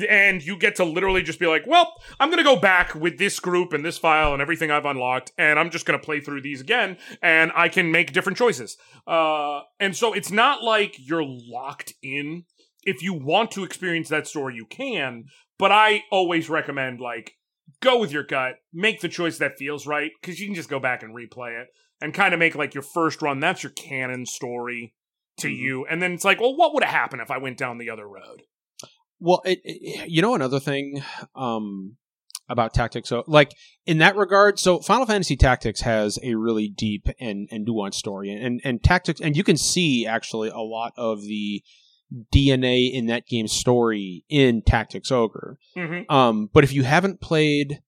And- 0.10 0.44
you 0.44 0.58
get 0.58 0.76
to 0.76 0.84
literally 0.84 1.24
just 1.24 1.40
be 1.40 1.48
like, 1.48 1.66
well, 1.66 1.94
I'm 2.20 2.30
going 2.30 2.38
to 2.38 2.44
go 2.44 2.56
back 2.56 2.94
with 2.96 3.18
this 3.18 3.40
group 3.40 3.74
and 3.74 3.84
this 3.86 3.98
file 3.98 4.34
and 4.34 4.42
everything 4.42 4.72
I've 4.72 4.86
unlocked, 4.86 5.32
and 5.38 5.58
I'm 5.58 5.70
just 5.70 5.86
going 5.86 6.00
to 6.00 6.06
play 6.06 6.20
through 6.20 6.42
these 6.42 6.62
again, 6.62 6.98
and 7.22 7.52
I 7.56 7.70
can 7.70 7.92
make 7.92 8.12
different 8.14 8.38
choices. 8.38 8.78
Uh, 9.08 9.62
and 9.80 9.96
so 9.96 10.14
it's 10.14 10.32
not 10.32 10.64
like 10.64 10.96
you're 11.00 11.24
locked 11.26 11.94
in. 12.04 12.44
If 12.84 13.02
you 13.02 13.14
want 13.14 13.52
to 13.52 13.64
experience 13.64 14.10
that 14.10 14.28
story, 14.28 14.56
you 14.56 14.66
can, 14.66 15.26
but 15.58 15.72
I 15.72 16.04
always 16.12 16.50
recommend, 16.50 17.00
like, 17.00 17.34
go 17.82 17.98
with 17.98 18.12
your 18.12 18.24
gut, 18.24 18.56
make 18.74 19.02
the 19.02 19.10
choice 19.10 19.38
that 19.40 19.58
feels 19.58 19.88
right, 19.88 20.12
because 20.22 20.40
you 20.40 20.48
can 20.48 20.56
just 20.56 20.70
go 20.70 20.80
back 20.80 21.02
and 21.02 21.16
replay 21.16 21.60
it 21.60 21.68
and 22.02 22.14
kind 22.14 22.34
of 22.34 22.40
make, 22.40 22.56
like, 22.56 22.74
your 22.74 22.84
first 22.84 23.22
run. 23.22 23.40
That's 23.40 23.64
your 23.64 23.72
canon 23.72 24.26
story 24.26 24.94
to 25.38 25.48
Mhm. 25.48 25.58
you. 25.58 25.86
And 25.86 26.02
then 26.02 26.12
it's 26.14 26.26
like, 26.26 26.40
well, 26.40 26.56
what 26.56 26.74
would 26.74 26.84
have 26.84 26.94
happened 26.94 27.22
if 27.22 27.32
I 27.32 27.38
went 27.38 27.58
down 27.58 27.78
the 27.78 27.90
other 27.90 28.08
road? 28.08 28.44
Well, 29.20 29.42
it, 29.46 29.60
it- 29.64 30.10
you 30.10 30.22
know 30.22 30.36
another 30.36 30.60
thing 30.60 31.04
um, 31.36 31.98
about 32.50 32.74
tactics. 32.74 33.10
So, 33.10 33.24
like 33.28 33.54
in 33.86 33.98
that 34.00 34.16
regard, 34.16 34.60
so 34.60 34.80
Final 34.80 35.06
Fantasy 35.06 35.36
Tactics 35.36 35.82
has 35.82 36.20
a 36.24 36.36
really 36.36 36.68
deep 36.68 37.08
and 37.20 37.48
and 37.52 37.68
nuanced 37.68 37.96
story, 37.96 38.32
and 38.32 38.62
and 38.64 38.84
tactics, 38.84 39.22
and 39.22 39.36
you 39.36 39.44
can 39.44 39.58
see 39.58 40.06
actually 40.06 40.50
a 40.50 40.60
lot 40.60 40.94
of 40.98 41.22
the 41.22 41.64
DNA 42.34 42.92
in 42.94 43.08
that 43.08 43.28
game's 43.28 43.52
story 43.52 44.24
in 44.30 44.62
Tactics 44.62 45.12
Ogre. 45.12 45.58
Mm-hmm. 45.76 46.14
Um, 46.14 46.50
but 46.54 46.64
if 46.64 46.72
you 46.72 46.84
haven't 46.84 47.20
played, 47.20 47.82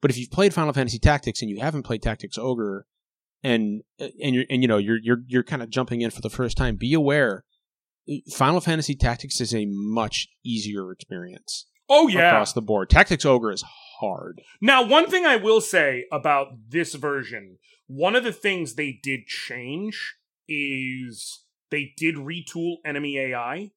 but 0.00 0.10
if 0.10 0.18
you've 0.18 0.30
played 0.30 0.52
Final 0.52 0.72
Fantasy 0.72 0.98
Tactics 0.98 1.40
and 1.40 1.50
you 1.50 1.60
haven't 1.60 1.82
played 1.84 2.02
Tactics 2.02 2.36
Ogre, 2.38 2.86
and 3.42 3.82
and 3.98 4.34
you're 4.34 4.44
and 4.50 4.62
you 4.62 4.68
know 4.68 4.78
you're 4.78 4.98
you're 5.02 5.22
you're 5.26 5.42
kind 5.42 5.62
of 5.62 5.70
jumping 5.70 6.02
in 6.02 6.10
for 6.10 6.20
the 6.20 6.30
first 6.30 6.56
time, 6.56 6.76
be 6.76 6.92
aware. 6.94 7.44
Final 8.34 8.60
Fantasy 8.60 8.94
Tactics 8.94 9.40
is 9.40 9.54
a 9.54 9.66
much 9.68 10.28
easier 10.44 10.90
experience 10.92 11.66
Oh 11.88 12.08
yeah. 12.08 12.30
across 12.30 12.52
the 12.52 12.62
board. 12.62 12.90
Tactics 12.90 13.24
Ogre 13.24 13.52
is 13.52 13.64
hard. 14.00 14.40
Now, 14.60 14.82
one 14.84 15.08
thing 15.08 15.24
I 15.26 15.36
will 15.36 15.60
say 15.60 16.06
about 16.10 16.48
this 16.68 16.94
version, 16.94 17.58
one 17.86 18.16
of 18.16 18.24
the 18.24 18.32
things 18.32 18.74
they 18.74 18.98
did 19.02 19.26
change 19.26 20.16
is 20.48 21.44
they 21.70 21.92
did 21.96 22.16
retool 22.16 22.76
enemy 22.84 23.18
AI, 23.18 23.70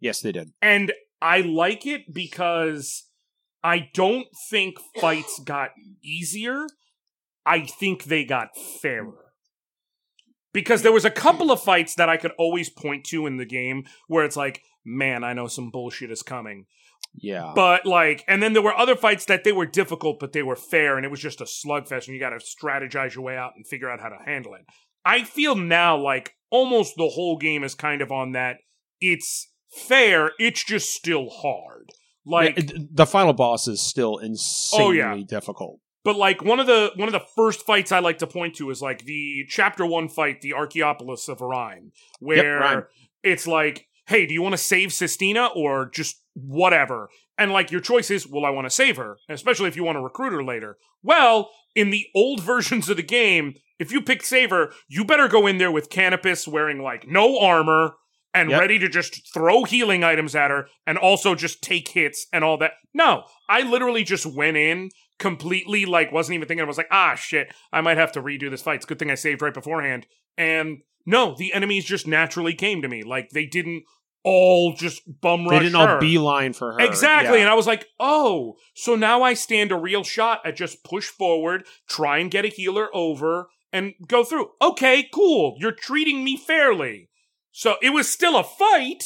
Yes, 0.00 0.20
they 0.20 0.32
did. 0.32 0.52
and 0.62 0.92
I 1.20 1.40
like 1.40 1.84
it 1.86 2.12
because 2.14 3.04
I 3.64 3.88
don't 3.92 4.26
think 4.48 4.76
fights 5.00 5.40
got 5.44 5.70
easier. 6.02 6.66
I 7.44 7.62
think 7.66 8.04
they 8.04 8.24
got 8.24 8.48
fairer. 8.80 9.27
Because 10.58 10.82
there 10.82 10.92
was 10.92 11.04
a 11.04 11.10
couple 11.10 11.52
of 11.52 11.62
fights 11.62 11.94
that 11.94 12.08
I 12.08 12.16
could 12.16 12.32
always 12.36 12.68
point 12.68 13.04
to 13.06 13.26
in 13.26 13.36
the 13.36 13.44
game 13.46 13.84
where 14.08 14.24
it's 14.24 14.36
like, 14.36 14.62
man, 14.84 15.22
I 15.22 15.32
know 15.32 15.46
some 15.46 15.70
bullshit 15.70 16.10
is 16.10 16.24
coming. 16.24 16.66
Yeah. 17.14 17.52
But 17.54 17.86
like, 17.86 18.24
and 18.26 18.42
then 18.42 18.54
there 18.54 18.62
were 18.62 18.74
other 18.76 18.96
fights 18.96 19.24
that 19.26 19.44
they 19.44 19.52
were 19.52 19.66
difficult, 19.66 20.18
but 20.18 20.32
they 20.32 20.42
were 20.42 20.56
fair, 20.56 20.96
and 20.96 21.06
it 21.06 21.10
was 21.10 21.20
just 21.20 21.40
a 21.40 21.44
slugfest, 21.44 22.06
and 22.06 22.14
you 22.14 22.18
got 22.18 22.30
to 22.30 22.38
strategize 22.38 23.14
your 23.14 23.22
way 23.22 23.36
out 23.36 23.52
and 23.54 23.64
figure 23.66 23.88
out 23.88 24.00
how 24.00 24.08
to 24.08 24.18
handle 24.24 24.54
it. 24.54 24.66
I 25.04 25.22
feel 25.22 25.54
now 25.54 25.96
like 25.96 26.34
almost 26.50 26.96
the 26.96 27.08
whole 27.08 27.38
game 27.38 27.62
is 27.62 27.74
kind 27.76 28.02
of 28.02 28.10
on 28.10 28.32
that. 28.32 28.56
It's 29.00 29.48
fair, 29.70 30.32
it's 30.40 30.64
just 30.64 30.90
still 30.90 31.28
hard. 31.30 31.90
Like, 32.26 32.56
Yeah, 32.58 32.78
the 32.92 33.06
final 33.06 33.32
boss 33.32 33.68
is 33.68 33.80
still 33.80 34.18
insanely 34.18 34.86
Oh, 34.86 34.90
yeah. 34.90 35.22
difficult. 35.26 35.78
But 36.08 36.16
like 36.16 36.42
one 36.42 36.58
of 36.58 36.66
the 36.66 36.90
one 36.96 37.06
of 37.06 37.12
the 37.12 37.26
first 37.36 37.66
fights 37.66 37.92
I 37.92 37.98
like 37.98 38.16
to 38.20 38.26
point 38.26 38.54
to 38.54 38.70
is 38.70 38.80
like 38.80 39.04
the 39.04 39.44
chapter 39.46 39.84
one 39.84 40.08
fight, 40.08 40.40
the 40.40 40.52
Archaeopolis 40.52 41.28
of 41.28 41.42
Orion, 41.42 41.92
where 42.18 42.60
Rhyme. 42.60 42.84
it's 43.22 43.46
like, 43.46 43.88
hey, 44.06 44.24
do 44.24 44.32
you 44.32 44.40
want 44.40 44.54
to 44.54 44.56
save 44.56 44.88
Cistina 44.88 45.54
or 45.54 45.90
just 45.90 46.22
whatever? 46.32 47.10
And 47.36 47.52
like 47.52 47.70
your 47.70 47.82
choice 47.82 48.10
is, 48.10 48.26
well, 48.26 48.46
I 48.46 48.48
want 48.48 48.64
to 48.64 48.70
save 48.70 48.96
her, 48.96 49.18
especially 49.28 49.68
if 49.68 49.76
you 49.76 49.84
want 49.84 49.96
to 49.96 50.02
recruit 50.02 50.32
her 50.32 50.42
later. 50.42 50.78
Well, 51.02 51.50
in 51.74 51.90
the 51.90 52.06
old 52.14 52.40
versions 52.42 52.88
of 52.88 52.96
the 52.96 53.02
game, 53.02 53.56
if 53.78 53.92
you 53.92 54.00
pick 54.00 54.22
save 54.22 54.48
her, 54.48 54.70
you 54.88 55.04
better 55.04 55.28
go 55.28 55.46
in 55.46 55.58
there 55.58 55.70
with 55.70 55.90
Canopus 55.90 56.48
wearing 56.48 56.80
like 56.80 57.06
no 57.06 57.38
armor 57.38 57.96
and 58.40 58.50
Yep. 58.50 58.60
ready 58.60 58.78
to 58.78 58.88
just 58.88 59.32
throw 59.32 59.64
healing 59.64 60.04
items 60.04 60.34
at 60.34 60.50
her 60.50 60.68
and 60.86 60.98
also 60.98 61.34
just 61.34 61.62
take 61.62 61.88
hits 61.88 62.26
and 62.32 62.44
all 62.44 62.56
that. 62.58 62.72
No, 62.94 63.24
I 63.48 63.62
literally 63.62 64.04
just 64.04 64.26
went 64.26 64.56
in 64.56 64.90
completely 65.18 65.84
like 65.84 66.12
wasn't 66.12 66.34
even 66.36 66.48
thinking. 66.48 66.64
I 66.64 66.66
was 66.68 66.78
like, 66.78 66.88
ah, 66.90 67.14
shit, 67.14 67.52
I 67.72 67.80
might 67.80 67.98
have 67.98 68.12
to 68.12 68.22
redo 68.22 68.50
this 68.50 68.62
fight. 68.62 68.76
It's 68.76 68.84
a 68.84 68.88
good 68.88 68.98
thing 68.98 69.10
I 69.10 69.16
saved 69.16 69.42
right 69.42 69.54
beforehand. 69.54 70.06
And 70.36 70.78
no, 71.04 71.34
the 71.36 71.52
enemies 71.52 71.84
just 71.84 72.06
naturally 72.06 72.54
came 72.54 72.82
to 72.82 72.88
me. 72.88 73.02
Like 73.02 73.30
they 73.30 73.46
didn't 73.46 73.84
all 74.24 74.74
just 74.74 75.02
bum 75.20 75.46
rush. 75.46 75.58
They 75.58 75.64
didn't 75.66 75.76
all 75.76 75.98
beeline 75.98 76.52
for 76.52 76.72
her. 76.72 76.80
Exactly. 76.80 77.38
Yeah. 77.38 77.42
And 77.42 77.50
I 77.50 77.54
was 77.54 77.66
like, 77.66 77.86
oh, 77.98 78.56
so 78.74 78.94
now 78.94 79.22
I 79.22 79.34
stand 79.34 79.72
a 79.72 79.76
real 79.76 80.04
shot 80.04 80.40
at 80.44 80.56
just 80.56 80.84
push 80.84 81.06
forward, 81.06 81.64
try 81.88 82.18
and 82.18 82.30
get 82.30 82.44
a 82.44 82.48
healer 82.48 82.88
over, 82.94 83.48
and 83.72 83.94
go 84.06 84.24
through. 84.24 84.50
Okay, 84.60 85.08
cool. 85.12 85.56
You're 85.58 85.72
treating 85.72 86.24
me 86.24 86.36
fairly. 86.36 87.08
So 87.52 87.76
it 87.82 87.90
was 87.90 88.10
still 88.10 88.36
a 88.36 88.44
fight, 88.44 89.04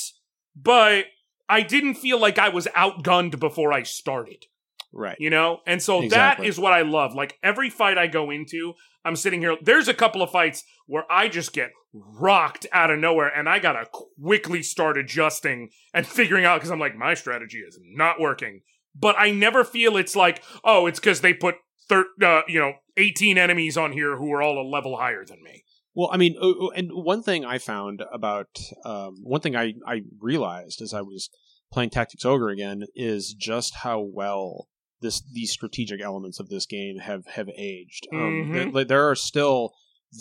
but 0.54 1.06
I 1.48 1.62
didn't 1.62 1.94
feel 1.94 2.18
like 2.18 2.38
I 2.38 2.48
was 2.48 2.66
outgunned 2.76 3.38
before 3.38 3.72
I 3.72 3.82
started. 3.82 4.46
Right. 4.94 5.16
you 5.18 5.30
know? 5.30 5.60
And 5.66 5.80
so 5.82 6.02
Exactly. 6.02 6.44
that 6.44 6.48
is 6.50 6.58
what 6.58 6.74
i 6.74 6.82
love. 6.82 7.14
Like 7.14 7.38
every 7.42 7.70
fight 7.70 7.96
i 7.96 8.06
go 8.06 8.30
into 8.30 8.74
i'm 9.06 9.16
sitting 9.16 9.40
here 9.40 9.56
there's 9.62 9.88
a 9.88 9.94
couple 9.94 10.20
of 10.20 10.30
fights 10.30 10.64
where 10.86 11.04
i 11.10 11.28
just 11.28 11.54
get 11.54 11.70
rocked 11.94 12.66
out 12.72 12.90
of 12.90 12.98
nowhere 12.98 13.28
and 13.28 13.48
i 13.48 13.58
gotta 13.58 13.86
quickly 13.90 14.62
start 14.62 14.98
adjusting 14.98 15.70
and 15.94 16.06
figuring 16.18 16.44
out 16.44 16.56
because 16.58 16.70
i'm 16.70 16.78
like 16.78 16.94
my 16.94 17.14
strategy 17.14 17.58
is 17.66 17.78
not 17.82 18.20
working. 18.20 18.60
But 18.94 19.16
i 19.18 19.30
never 19.30 19.64
feel 19.64 19.96
it's 19.96 20.14
like 20.14 20.42
oh 20.62 20.86
it's 20.86 21.00
because 21.00 21.22
they 21.22 21.32
put 21.32 21.54
thir- 21.88 22.12
uh, 22.22 22.42
you 22.46 22.58
know 22.60 22.74
18 22.98 23.38
enemies 23.38 23.78
on 23.78 23.92
here 23.92 24.18
who 24.18 24.30
are 24.34 24.42
all 24.42 24.60
a 24.60 24.68
level 24.68 24.98
higher 24.98 25.24
than 25.24 25.42
me 25.42 25.64
Well, 25.94 26.08
I 26.12 26.16
mean, 26.16 26.36
uh, 26.40 26.48
uh, 26.50 26.68
and 26.70 26.90
one 26.92 27.22
thing 27.22 27.44
I 27.44 27.58
found 27.58 28.02
about 28.12 28.58
um, 28.84 29.16
one 29.22 29.40
thing 29.40 29.56
I 29.56 29.74
I 29.86 30.02
realized 30.20 30.80
as 30.80 30.94
I 30.94 31.02
was 31.02 31.28
playing 31.72 31.90
Tactics 31.90 32.24
Ogre 32.24 32.48
again 32.50 32.84
is 32.94 33.34
just 33.38 33.76
how 33.76 34.00
well 34.00 34.68
this 35.00 35.22
these 35.32 35.50
strategic 35.52 36.00
elements 36.00 36.38
of 36.40 36.48
this 36.48 36.66
game 36.66 36.98
have 36.98 37.26
have 37.26 37.48
aged. 37.56 38.06
Um, 38.12 38.48
Mhm. 38.48 38.52
th- 38.52 38.74
like, 38.74 38.88
there 38.88 39.08
are 39.08 39.14
still 39.16 39.72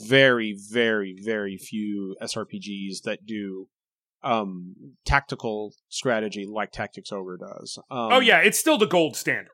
very 0.07 0.57
very 0.71 1.15
very 1.21 1.57
few 1.57 2.15
SRPGs 2.21 3.01
that 3.03 3.25
do 3.25 3.67
um 4.23 4.75
tactical 5.05 5.73
strategy 5.89 6.45
like 6.45 6.71
Tactics 6.71 7.11
Ogre 7.11 7.37
does. 7.37 7.77
Um, 7.89 8.13
oh 8.13 8.19
yeah 8.19 8.39
it's 8.39 8.57
still 8.59 8.77
the 8.77 8.85
gold 8.87 9.15
standard 9.15 9.51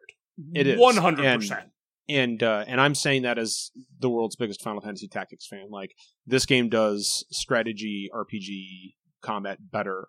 It 0.54 0.68
is. 0.68 0.80
100% 0.80 1.70
and 2.10 2.42
uh, 2.42 2.64
and 2.68 2.80
I'm 2.80 2.96
saying 2.96 3.24
that 3.24 3.38
as 3.38 3.72
the 4.00 4.10
world's 4.10 4.36
biggest 4.36 4.62
Final 4.62 4.82
Fantasy 4.82 5.08
Tactics 5.08 5.48
fan. 5.48 5.68
Like 5.70 5.92
this 6.26 6.46
game 6.46 6.70
does 6.70 7.26
strategy 7.32 8.10
RPG 8.14 8.94
combat 9.22 9.58
better 9.72 10.08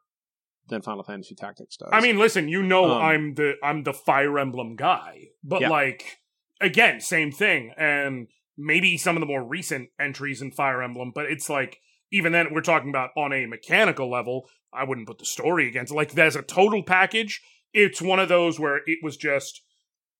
than 0.68 0.82
Final 0.82 1.02
Fantasy 1.02 1.34
Tactics 1.34 1.76
does. 1.76 1.88
I 1.92 2.00
mean, 2.00 2.18
listen, 2.18 2.48
you 2.48 2.62
know 2.62 2.84
Um, 2.90 3.02
I'm 3.02 3.34
the 3.34 3.54
I'm 3.62 3.82
the 3.84 3.92
Fire 3.94 4.38
Emblem 4.38 4.76
guy, 4.76 5.28
but 5.42 5.62
Yeah. 5.62 5.70
like 5.70 6.18
again, 6.60 7.00
same 7.00 7.32
thing, 7.32 7.72
and 7.76 8.28
maybe 8.56 8.96
some 8.98 9.16
of 9.16 9.20
the 9.20 9.26
more 9.26 9.44
recent 9.44 9.88
entries 10.00 10.42
in 10.42 10.50
Fire 10.50 10.82
Emblem, 10.82 11.12
but 11.14 11.26
it's 11.26 11.48
like 11.48 11.78
even 12.10 12.32
then 12.32 12.48
we're 12.52 12.60
talking 12.60 12.88
about 12.90 13.10
on 13.16 13.32
a 13.32 13.46
mechanical 13.46 14.10
level. 14.10 14.48
I 14.72 14.84
wouldn't 14.84 15.06
put 15.06 15.18
the 15.18 15.24
story 15.24 15.66
against. 15.68 15.92
Like 15.92 16.12
there's 16.12 16.36
a 16.36 16.42
total 16.42 16.82
package. 16.82 17.40
It's 17.72 18.02
one 18.02 18.18
of 18.18 18.28
those 18.28 18.58
where 18.60 18.78
it 18.86 18.98
was 19.02 19.16
just 19.16 19.62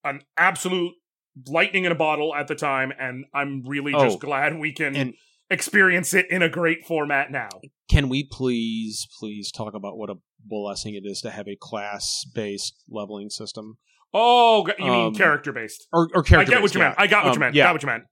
an 0.04 0.22
absolute 0.36 0.94
lightning 1.46 1.84
in 1.84 1.92
a 1.92 1.94
bottle 1.94 2.34
at 2.34 2.48
the 2.48 2.54
time, 2.54 2.92
and 2.98 3.24
I'm 3.34 3.62
really 3.66 3.92
Oh, 3.94 4.04
just 4.04 4.20
glad 4.20 4.58
we 4.58 4.72
can 4.72 5.14
experience 5.50 6.12
it 6.14 6.26
in 6.30 6.42
a 6.42 6.48
great 6.48 6.84
format 6.86 7.30
now. 7.30 7.48
can 7.90 8.08
we 8.08 8.22
please 8.22 9.06
please 9.18 9.50
talk 9.50 9.72
about 9.74 9.96
what 9.96 10.10
a 10.10 10.14
blessing 10.44 10.94
it 10.94 11.02
is 11.04 11.20
to 11.22 11.30
have 11.30 11.48
a 11.48 11.56
class 11.60 12.24
based 12.34 12.84
leveling 12.88 13.30
system 13.30 13.78
Oh, 14.14 14.66
you 14.78 14.84
mean 14.86 15.06
Um, 15.08 15.14
character 15.14 15.52
based? 15.52 15.86
or, 15.92 16.08
or 16.14 16.20
I 16.24 16.26
character? 16.28 16.52
get 16.52 16.62
what 16.62 16.72
you 16.74 16.80
meant. 16.80 16.94
I 16.96 17.06
got 17.06 17.26
what 17.26 17.34
you 17.34 17.40
meant. 17.40 17.54
Yeah, 17.54 17.64
Got 17.64 17.74
what 17.74 17.82
you 17.82 17.86
meant. 17.88 18.04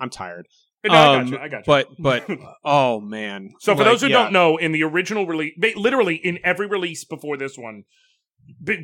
I'm 0.00 0.08
tired. 0.08 0.46
No, 0.84 0.92
I 0.94 1.16
Um, 1.18 1.24
got 1.24 1.30
you. 1.30 1.38
I 1.44 1.48
got 1.48 1.58
you. 1.58 1.62
But 1.66 1.88
but 1.98 2.30
oh 2.64 3.00
man. 3.00 3.50
so 3.60 3.74
for 3.74 3.82
Like, 3.82 3.92
those 3.92 4.00
who 4.00 4.08
yeah. 4.08 4.22
don't 4.24 4.32
know, 4.32 4.56
in 4.56 4.72
the 4.72 4.82
original 4.82 5.26
release, 5.26 5.52
literally 5.76 6.16
in 6.16 6.38
every 6.42 6.66
release 6.66 7.04
before 7.04 7.36
this 7.36 7.56
one, 7.58 7.84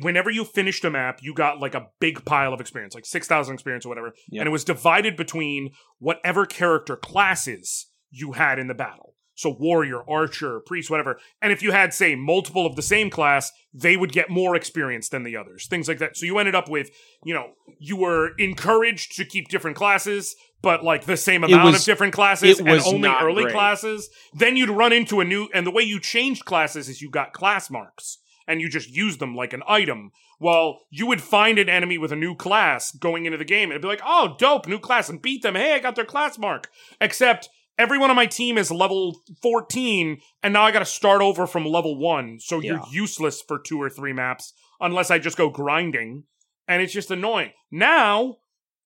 whenever 0.01 0.29
you 0.29 0.45
finished 0.45 0.83
a 0.85 0.89
map, 0.89 1.19
you 1.21 1.33
got 1.33 1.59
like 1.59 1.75
a 1.75 1.87
big 1.99 2.25
pile 2.25 2.53
of 2.53 2.61
experience, 2.61 2.95
like 2.95 3.05
six 3.05 3.27
thousand 3.27 3.53
experience 3.55 3.85
or 3.85 3.89
whatever, 3.89 4.13
Yep. 4.29 4.41
and 4.41 4.47
it 4.47 4.51
was 4.51 4.63
divided 4.63 5.15
between 5.15 5.71
whatever 5.99 6.45
character 6.45 6.95
classes 6.95 7.87
you 8.11 8.33
had 8.33 8.59
in 8.59 8.67
the 8.67 8.73
battle. 8.73 9.15
So 9.35 9.55
warrior, 9.57 10.01
archer, 10.09 10.59
priest, 10.65 10.89
whatever. 10.89 11.17
And 11.41 11.53
if 11.53 11.63
you 11.63 11.71
had, 11.71 11.93
say, 11.93 12.13
multiple 12.13 12.65
of 12.65 12.75
the 12.75 12.81
same 12.81 13.09
class, 13.09 13.53
they 13.73 13.95
would 13.95 14.11
get 14.11 14.29
more 14.29 14.53
experience 14.53 15.07
than 15.07 15.23
the 15.23 15.37
others. 15.37 15.65
Things 15.65 15.87
like 15.87 15.99
that. 15.99 16.17
So 16.17 16.25
you 16.25 16.39
ended 16.39 16.55
up 16.55 16.67
with, 16.67 16.89
you 17.23 17.33
know, 17.33 17.51
you 17.79 17.95
were 17.95 18.31
encouraged 18.37 19.15
to 19.15 19.23
keep 19.23 19.47
different 19.47 19.77
classes, 19.77 20.35
but 20.61 20.83
like 20.83 21.05
the 21.05 21.15
same 21.15 21.45
amount 21.45 21.63
was- 21.63 21.79
of 21.79 21.85
different 21.85 22.13
classes 22.13 22.59
and 22.59 22.67
only 22.67 23.07
early 23.07 23.43
great. 23.43 23.53
classes. 23.53 24.09
Then 24.33 24.57
you'd 24.57 24.69
run 24.71 24.91
into 24.91 25.21
a 25.21 25.25
new, 25.25 25.47
and 25.53 25.65
the 25.65 25.71
way 25.71 25.83
you 25.83 26.01
changed 26.01 26.43
classes 26.43 26.89
is 26.89 27.01
you 27.01 27.09
got 27.09 27.31
class 27.31 27.69
marks 27.69 28.17
and 28.49 28.59
you 28.59 28.67
just 28.67 28.89
use 28.89 29.17
them 29.17 29.35
like 29.35 29.53
an 29.53 29.61
item. 29.67 30.11
Well, 30.39 30.79
you 30.89 31.05
would 31.05 31.21
find 31.21 31.59
an 31.59 31.69
enemy 31.69 31.99
with 31.99 32.11
a 32.11 32.15
new 32.17 32.35
class 32.35 32.91
going 32.91 33.25
into 33.25 33.37
the 33.37 33.45
game 33.45 33.65
and 33.65 33.73
it'd 33.73 33.83
be 33.83 33.87
like, 33.87 34.01
oh, 34.03 34.35
dope, 34.39 34.67
new 34.67 34.79
class, 34.79 35.07
and 35.07 35.21
beat 35.21 35.43
them. 35.43 35.53
Hey, 35.53 35.75
I 35.75 35.79
got 35.79 35.95
their 35.95 36.03
class 36.03 36.39
mark. 36.39 36.69
Except 36.99 37.47
everyone 37.77 38.09
on 38.09 38.15
my 38.15 38.25
team 38.25 38.57
is 38.57 38.71
level 38.71 39.21
14, 39.43 40.19
and 40.41 40.51
now 40.51 40.63
I 40.63 40.71
gotta 40.71 40.83
start 40.83 41.21
over 41.21 41.45
from 41.45 41.63
level 41.63 41.97
1. 41.99 42.39
So 42.39 42.59
you're 42.59 42.81
useless 42.91 43.39
for 43.39 43.59
two 43.59 43.79
or 43.79 43.89
three 43.89 44.13
maps 44.13 44.53
unless 44.81 45.11
I 45.11 45.19
just 45.19 45.37
go 45.37 45.49
grinding. 45.49 46.23
And 46.67 46.81
it's 46.81 46.93
just 46.93 47.11
annoying. 47.11 47.51
Now, 47.71 48.37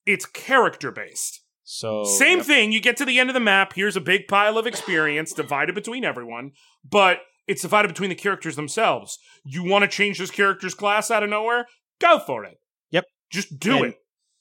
it's 0.05 0.25
character 0.25 0.91
based. 0.91 1.41
So 1.63 2.03
Same 2.03 2.39
yep. 2.39 2.47
thing. 2.47 2.71
You 2.73 2.81
get 2.81 2.97
to 2.97 3.05
the 3.05 3.19
end 3.19 3.29
of 3.29 3.33
the 3.33 3.39
map. 3.39 3.73
Here's 3.73 3.95
a 3.95 4.01
big 4.01 4.27
pile 4.27 4.57
of 4.57 4.67
experience 4.67 5.31
divided 5.31 5.73
between 5.75 6.03
everyone, 6.03 6.51
but 6.89 7.19
it's 7.47 7.61
divided 7.61 7.89
between 7.89 8.09
the 8.09 8.15
characters 8.15 8.55
themselves. 8.55 9.17
You 9.43 9.63
want 9.63 9.83
to 9.83 9.87
change 9.87 10.17
this 10.19 10.31
character's 10.31 10.73
class 10.73 11.11
out 11.11 11.23
of 11.23 11.29
nowhere? 11.29 11.65
Go 11.99 12.19
for 12.19 12.43
it. 12.45 12.57
Yep. 12.91 13.05
Just 13.31 13.59
do 13.59 13.77
And 13.77 13.85
it. 13.87 13.95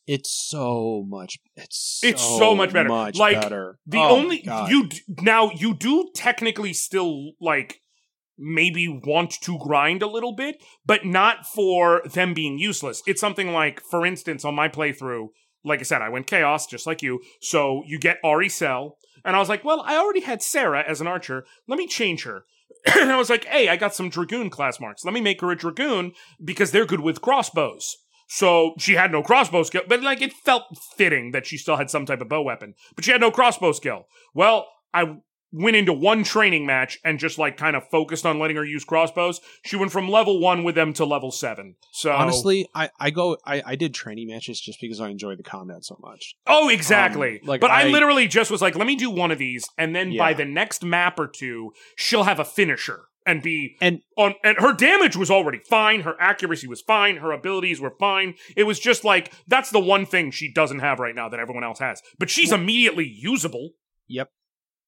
It's 0.07 0.33
so 0.33 1.05
much. 1.09 1.39
It's 1.55 2.01
It's 2.03 2.23
so 2.23 2.55
much 2.57 2.73
better. 2.73 2.89
Much 2.89 3.17
Like, 3.17 3.41
better. 3.41 3.79
The 3.87 3.99
Oh, 3.99 4.17
only 4.17 4.43
you 4.69 4.89
d- 4.89 5.01
now 5.21 5.51
you 5.53 5.75
do 5.75 6.11
technically 6.15 6.73
still 6.73 7.33
like 7.41 7.81
maybe 8.39 8.89
want 8.89 9.31
to 9.43 9.59
grind 9.59 10.03
a 10.03 10.07
little 10.09 10.35
bit, 10.35 10.57
but 10.85 11.05
not 11.07 11.47
for 11.47 12.03
them 12.05 12.35
being 12.35 12.59
useless. 12.59 13.03
It's 13.07 13.21
something 13.21 13.53
like, 13.53 13.81
for 13.81 14.05
instance, 14.05 14.45
on 14.45 14.55
my 14.57 14.69
playthrough, 14.69 15.29
like 15.65 15.79
I 15.81 15.85
said, 15.85 16.03
I 16.03 16.09
went 16.09 16.27
chaos 16.27 16.67
just 16.67 16.87
like 16.87 17.03
you. 17.03 17.21
So 17.41 17.83
you 17.87 17.99
get 18.01 18.21
Arycelle, 18.25 18.93
and 19.25 19.37
I 19.37 19.39
was 19.39 19.49
like, 19.49 19.65
well, 19.65 19.83
I 19.87 19.97
already 19.97 20.21
had 20.23 20.43
Sarah 20.43 20.83
as 20.87 21.01
an 21.01 21.07
archer. 21.07 21.45
Let 21.69 21.79
me 21.79 21.87
change 21.87 22.25
her. 22.25 22.45
And 22.87 23.11
I 23.11 23.17
was 23.17 23.31
like, 23.31 23.45
hey, 23.45 23.69
I 23.69 23.77
got 23.77 23.95
some 23.95 24.09
dragoon 24.09 24.51
class 24.51 24.81
marks. 24.81 25.05
Let 25.05 25.15
me 25.15 25.21
make 25.21 25.41
her 25.41 25.51
a 25.51 25.57
dragoon 25.57 26.13
because 26.43 26.71
they're 26.71 26.87
good 26.87 27.01
with 27.01 27.21
crossbows. 27.21 27.97
So 28.29 28.75
she 28.79 28.95
had 28.95 29.13
no 29.13 29.23
crossbow 29.23 29.63
skill, 29.63 29.83
but 29.87 30.03
like 30.03 30.23
it 30.23 30.33
felt 30.33 30.65
fitting 30.97 31.33
that 31.33 31.47
she 31.47 31.59
still 31.59 31.77
had 31.77 31.91
some 31.91 32.07
type 32.07 32.23
of 32.23 32.29
bow 32.31 32.43
weapon, 32.43 32.75
but 32.95 33.05
she 33.05 33.11
had 33.11 33.21
no 33.21 33.31
crossbow 33.31 33.73
skill. 33.73 34.07
Well, 34.33 34.69
I 34.95 35.17
went 35.53 35.77
into 35.77 35.93
one 35.93 36.25
training 36.25 36.67
match 36.67 36.99
and 37.05 37.19
just 37.19 37.39
like 37.39 37.57
kind 37.57 37.77
of 37.77 37.87
focused 37.91 38.25
on 38.25 38.39
letting 38.39 38.57
her 38.57 38.65
use 38.65 38.85
crossbows. 38.85 39.41
She 39.65 39.77
went 39.77 39.93
from 39.93 40.09
level 40.09 40.41
one 40.41 40.65
with 40.65 40.75
them 40.75 40.93
to 40.95 41.05
level 41.05 41.31
seven. 41.31 41.77
So 41.93 42.11
honestly, 42.13 42.67
I 42.75 42.91
I 42.99 43.11
go 43.11 43.37
I 43.47 43.63
I 43.65 43.77
did 43.77 43.95
training 43.95 44.29
matches 44.29 44.61
just 44.61 44.81
because 44.81 45.01
I 45.01 45.11
enjoy 45.11 45.37
the 45.37 45.43
combat 45.43 45.85
so 45.85 45.99
much. 46.01 46.35
Oh, 46.47 46.69
exactly. 46.69 47.41
Um, 47.41 47.47
like, 47.47 47.61
but 47.61 47.71
I, 47.71 47.83
I- 47.83 47.89
literally 47.91 48.27
just 48.27 48.51
was 48.51 48.63
like, 48.63 48.77
let 48.77 48.87
me 48.87 48.97
do 48.97 49.11
one 49.11 49.31
of 49.31 49.39
these, 49.39 49.65
and 49.79 49.95
then 49.95 50.17
by 50.17 50.33
the 50.33 50.45
next 50.45 50.83
map 50.83 51.19
or 51.19 51.29
two, 51.29 51.73
she'll 51.97 52.25
have 52.25 52.41
a 52.41 52.45
finisher 52.45 53.03
and 53.27 53.43
be 53.43 53.77
And 53.81 54.01
on. 54.17 54.35
And 54.43 54.57
her 54.59 54.73
damage 54.73 55.17
was 55.17 55.31
already 55.31 55.61
fine. 55.69 56.01
Her 56.01 56.15
accuracy 56.21 56.67
was 56.67 56.81
fine. 56.81 57.17
Her 57.19 57.31
abilities 57.33 57.81
were 57.81 57.95
fine. 58.01 58.35
It 58.57 58.65
was 58.65 58.81
just 58.81 59.05
like 59.05 59.33
that's 59.47 59.71
the 59.71 59.81
one 59.81 60.07
thing 60.07 60.31
she 60.31 60.53
doesn't 60.53 60.81
have 60.81 60.99
right 60.99 61.15
now 61.15 61.29
that 61.29 61.39
everyone 61.41 61.65
else 61.65 61.79
has. 61.79 62.03
But 62.19 62.31
she's 62.31 62.53
immediately 62.53 63.07
usable. 63.07 63.71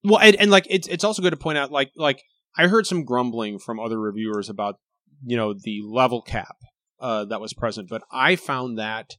Well, 0.04 0.20
and, 0.20 0.36
and 0.36 0.50
like 0.50 0.66
it's 0.68 0.86
it's 0.86 1.04
also 1.04 1.22
good 1.22 1.30
to 1.30 1.36
point 1.36 1.58
out 1.58 1.72
like 1.72 1.90
like 1.96 2.22
I 2.56 2.68
heard 2.68 2.86
some 2.86 3.04
grumbling 3.04 3.58
from 3.58 3.80
other 3.80 3.98
reviewers 3.98 4.48
about 4.48 4.76
you 5.24 5.36
know 5.36 5.54
the 5.54 5.80
level 5.84 6.22
cap 6.22 6.56
uh, 7.00 7.24
that 7.26 7.40
was 7.40 7.54
present, 7.54 7.88
but 7.88 8.02
I 8.12 8.36
found 8.36 8.78
that 8.78 9.10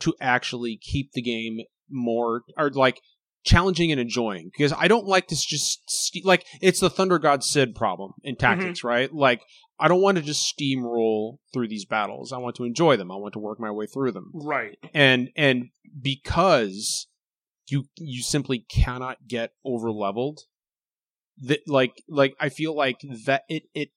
to 0.00 0.14
actually 0.20 0.78
keep 0.80 1.12
the 1.12 1.22
game 1.22 1.60
more 1.90 2.42
or 2.56 2.70
like 2.70 3.00
challenging 3.44 3.92
and 3.92 4.00
enjoying 4.00 4.50
because 4.52 4.72
I 4.76 4.88
don't 4.88 5.06
like 5.06 5.28
this 5.28 5.44
just 5.44 5.82
st- 5.86 6.24
like 6.24 6.46
it's 6.60 6.80
the 6.80 6.90
Thunder 6.90 7.18
God 7.18 7.44
Cid 7.44 7.74
problem 7.74 8.12
in 8.22 8.36
tactics, 8.36 8.82
right? 8.84 9.12
Like 9.12 9.42
I 9.78 9.88
don't 9.88 10.02
want 10.02 10.18
to 10.18 10.22
just 10.22 10.52
steamroll 10.56 11.38
through 11.52 11.68
these 11.68 11.84
battles. 11.84 12.32
I 12.32 12.38
want 12.38 12.56
to 12.56 12.64
enjoy 12.64 12.96
them. 12.96 13.10
I 13.10 13.16
want 13.16 13.34
to 13.34 13.38
work 13.38 13.60
my 13.60 13.70
way 13.70 13.86
through 13.86 14.12
them. 14.12 14.30
Right. 14.34 14.78
And 14.92 15.30
and 15.36 15.66
because 16.00 17.06
you 17.68 17.86
you 17.96 18.22
simply 18.22 18.60
cannot 18.70 19.26
get 19.26 19.52
over 19.64 19.90
leveled 19.90 20.40
that 21.42 21.60
like 21.66 22.02
like 22.08 22.34
I 22.40 22.48
feel 22.48 22.74
like 22.76 23.00
that 23.26 23.42
it 23.48 23.64
it 23.74 23.90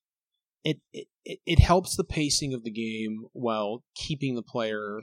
it, 0.63 0.77
it 0.93 1.39
it 1.45 1.59
helps 1.59 1.95
the 1.95 2.03
pacing 2.03 2.53
of 2.53 2.63
the 2.63 2.71
game 2.71 3.25
while 3.33 3.83
keeping 3.95 4.35
the 4.35 4.43
player 4.43 5.01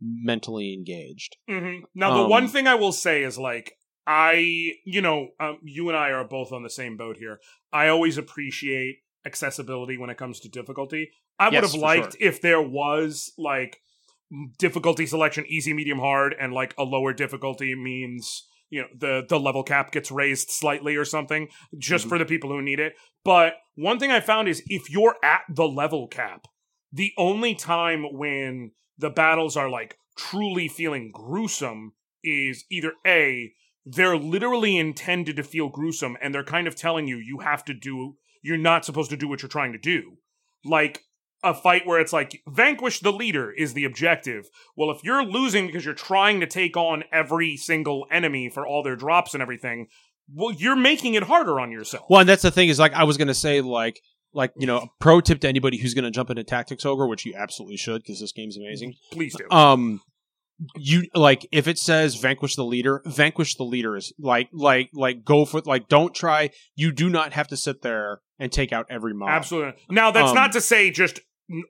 mentally 0.00 0.74
engaged. 0.74 1.36
hmm 1.48 1.80
Now, 1.94 2.10
the 2.10 2.28
one 2.28 2.44
Um, 2.44 2.48
thing 2.48 2.66
I 2.66 2.74
will 2.74 2.92
say 2.92 3.22
is 3.22 3.38
like, 3.38 3.78
I, 4.06 4.72
you 4.84 5.00
know, 5.00 5.28
um, 5.40 5.58
you 5.62 5.88
and 5.88 5.96
I 5.96 6.10
are 6.10 6.24
both 6.24 6.52
on 6.52 6.62
the 6.62 6.70
same 6.70 6.96
boat 6.96 7.16
here. 7.16 7.40
I 7.72 7.88
always 7.88 8.18
appreciate 8.18 8.96
accessibility 9.24 9.96
when 9.96 10.10
it 10.10 10.18
comes 10.18 10.40
to 10.40 10.48
difficulty. 10.48 11.10
I 11.38 11.48
would 11.48 11.64
have 11.64 11.74
liked 11.74 12.16
if 12.20 12.40
there 12.40 12.60
was 12.60 13.32
like 13.38 13.78
difficulty 14.58 15.06
selection, 15.06 15.44
easy, 15.48 15.72
medium, 15.72 15.98
hard, 15.98 16.34
and 16.38 16.52
like 16.52 16.74
a 16.78 16.84
lower 16.84 17.12
difficulty 17.12 17.74
means 17.74 18.46
you 18.70 18.80
know 18.82 18.88
the 18.98 19.22
the 19.28 19.38
level 19.38 19.62
cap 19.62 19.92
gets 19.92 20.10
raised 20.10 20.50
slightly 20.50 20.96
or 20.96 21.04
something 21.04 21.48
just 21.78 22.06
Mhm. 22.06 22.08
for 22.08 22.18
the 22.18 22.24
people 22.24 22.50
who 22.50 22.62
need 22.62 22.80
it. 22.80 22.94
But 23.24 23.54
one 23.74 23.98
thing 23.98 24.10
I 24.10 24.20
found 24.20 24.48
is 24.48 24.62
if 24.66 24.90
you're 24.90 25.16
at 25.22 25.42
the 25.48 25.68
level 25.68 26.08
cap, 26.08 26.46
the 26.92 27.12
only 27.16 27.54
time 27.54 28.04
when 28.12 28.72
the 28.98 29.10
battles 29.10 29.56
are 29.56 29.68
like 29.68 29.98
truly 30.16 30.68
feeling 30.68 31.10
gruesome 31.12 31.92
is 32.22 32.64
either 32.70 32.94
A, 33.06 33.52
they're 33.84 34.16
literally 34.16 34.78
intended 34.78 35.36
to 35.36 35.42
feel 35.42 35.68
gruesome 35.68 36.16
and 36.22 36.34
they're 36.34 36.44
kind 36.44 36.66
of 36.66 36.74
telling 36.74 37.06
you 37.06 37.18
you 37.18 37.40
have 37.40 37.64
to 37.66 37.74
do 37.74 38.16
you're 38.42 38.56
not 38.58 38.84
supposed 38.84 39.08
to 39.10 39.16
do 39.16 39.26
what 39.26 39.40
you're 39.40 39.48
trying 39.48 39.72
to 39.72 39.78
do. 39.78 40.18
Like 40.64 41.02
a 41.44 41.54
fight 41.54 41.86
where 41.86 42.00
it's 42.00 42.12
like 42.12 42.42
vanquish 42.48 43.00
the 43.00 43.12
leader 43.12 43.52
is 43.52 43.74
the 43.74 43.84
objective. 43.84 44.48
Well, 44.76 44.90
if 44.90 45.04
you're 45.04 45.24
losing 45.24 45.66
because 45.66 45.84
you're 45.84 45.94
trying 45.94 46.40
to 46.40 46.46
take 46.46 46.76
on 46.76 47.04
every 47.12 47.56
single 47.56 48.06
enemy 48.10 48.48
for 48.48 48.66
all 48.66 48.82
their 48.82 48.96
drops 48.96 49.34
and 49.34 49.42
everything, 49.42 49.86
well, 50.32 50.52
you're 50.52 50.74
making 50.76 51.14
it 51.14 51.24
harder 51.24 51.60
on 51.60 51.70
yourself. 51.70 52.06
Well, 52.08 52.20
and 52.20 52.28
that's 52.28 52.42
the 52.42 52.50
thing 52.50 52.68
is 52.70 52.78
like 52.78 52.94
I 52.94 53.04
was 53.04 53.16
gonna 53.16 53.34
say 53.34 53.60
like 53.60 54.00
like 54.32 54.52
you 54.56 54.66
know 54.66 54.78
a 54.78 54.86
pro 55.00 55.20
tip 55.20 55.40
to 55.40 55.48
anybody 55.48 55.76
who's 55.78 55.94
gonna 55.94 56.10
jump 56.10 56.30
into 56.30 56.42
Tactics 56.44 56.84
Ogre, 56.86 57.06
which 57.06 57.24
you 57.26 57.34
absolutely 57.36 57.76
should 57.76 58.02
because 58.02 58.20
this 58.20 58.32
game's 58.32 58.56
amazing. 58.56 58.94
Please 59.12 59.36
do. 59.36 59.44
Um, 59.50 60.00
you 60.76 61.04
like 61.14 61.46
if 61.52 61.66
it 61.68 61.78
says 61.78 62.14
vanquish 62.14 62.56
the 62.56 62.64
leader, 62.64 63.02
vanquish 63.04 63.56
the 63.56 63.64
leader 63.64 63.96
is 63.96 64.12
like 64.18 64.48
like 64.52 64.88
like 64.94 65.24
go 65.24 65.44
for 65.44 65.60
like 65.66 65.88
don't 65.88 66.14
try. 66.14 66.50
You 66.74 66.90
do 66.92 67.10
not 67.10 67.32
have 67.32 67.48
to 67.48 67.56
sit 67.56 67.82
there 67.82 68.20
and 68.38 68.50
take 68.50 68.72
out 68.72 68.86
every 68.90 69.14
mob. 69.14 69.28
Absolutely. 69.30 69.74
Now, 69.90 70.10
that's 70.10 70.30
Um, 70.30 70.34
not 70.34 70.52
to 70.52 70.60
say 70.60 70.90
just 70.90 71.20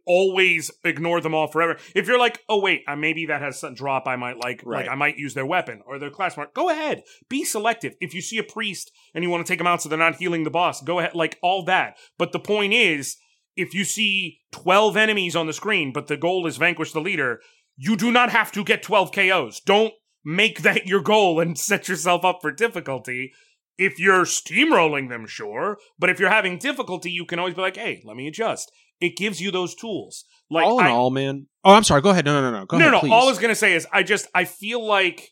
always 0.06 0.70
ignore 0.84 1.20
them 1.20 1.34
all 1.34 1.46
forever. 1.48 1.76
If 1.94 2.06
you're 2.06 2.18
like, 2.18 2.40
oh 2.48 2.60
wait, 2.60 2.82
uh, 2.86 2.96
maybe 2.96 3.26
that 3.26 3.42
has 3.42 3.58
some 3.58 3.74
drop 3.74 4.06
I 4.06 4.16
might 4.16 4.36
like, 4.38 4.62
Right. 4.64 4.82
like 4.86 4.88
I 4.90 4.94
might 4.94 5.18
use 5.18 5.34
their 5.34 5.46
weapon 5.46 5.82
or 5.86 5.98
their 5.98 6.10
class 6.10 6.36
mark. 6.36 6.54
Go 6.54 6.70
ahead, 6.70 7.02
be 7.28 7.44
selective. 7.44 7.94
If 8.00 8.14
you 8.14 8.20
see 8.22 8.38
a 8.38 8.44
priest 8.44 8.92
and 9.14 9.24
you 9.24 9.30
want 9.30 9.44
to 9.46 9.50
take 9.50 9.58
them 9.58 9.66
out 9.66 9.82
so 9.82 9.88
they're 9.88 9.98
not 9.98 10.16
healing 10.16 10.44
the 10.44 10.50
boss, 10.50 10.80
go 10.80 10.98
ahead, 11.00 11.14
like 11.14 11.38
all 11.42 11.64
that. 11.64 11.96
But 12.18 12.32
the 12.32 12.38
point 12.38 12.72
is, 12.72 13.16
if 13.56 13.74
you 13.74 13.84
see 13.84 14.38
twelve 14.52 14.96
enemies 14.96 15.36
on 15.36 15.46
the 15.46 15.52
screen, 15.52 15.92
but 15.92 16.06
the 16.06 16.16
goal 16.16 16.46
is 16.46 16.56
vanquish 16.56 16.92
the 16.92 17.00
leader, 17.00 17.40
you 17.76 17.96
do 17.96 18.10
not 18.10 18.30
have 18.30 18.52
to 18.52 18.64
get 18.64 18.82
twelve 18.82 19.12
KOs. 19.12 19.60
Don't 19.60 19.94
make 20.24 20.62
that 20.62 20.86
your 20.86 21.00
goal 21.02 21.40
and 21.40 21.58
set 21.70 21.88
yourself 21.88 22.24
up 22.24 22.38
for 22.42 22.50
difficulty. 22.52 23.32
If 23.76 23.98
you're 23.98 24.24
steamrolling 24.24 25.08
them, 25.08 25.26
sure, 25.26 25.78
but 25.98 26.08
if 26.08 26.20
you're 26.20 26.30
having 26.30 26.58
difficulty, 26.58 27.10
you 27.10 27.24
can 27.26 27.40
always 27.40 27.54
be 27.54 27.60
like, 27.60 27.76
"Hey, 27.76 28.02
let 28.04 28.16
me 28.16 28.28
adjust." 28.28 28.70
It 29.00 29.16
gives 29.16 29.40
you 29.40 29.50
those 29.50 29.74
tools. 29.74 30.24
Like 30.50 30.66
all 30.66 30.80
in 30.80 30.86
I, 30.86 30.90
all, 30.90 31.10
man. 31.10 31.46
Oh, 31.64 31.74
I'm 31.74 31.84
sorry. 31.84 32.00
Go 32.02 32.10
ahead. 32.10 32.24
No, 32.24 32.40
no, 32.40 32.50
no, 32.50 32.60
no. 32.60 32.66
Go 32.66 32.78
no, 32.78 32.82
ahead, 32.84 32.92
no. 32.92 33.00
please. 33.00 33.12
All 33.12 33.22
I 33.24 33.30
was 33.30 33.38
gonna 33.38 33.54
say 33.54 33.74
is, 33.74 33.86
I 33.92 34.02
just 34.02 34.26
I 34.34 34.44
feel 34.44 34.84
like 34.86 35.30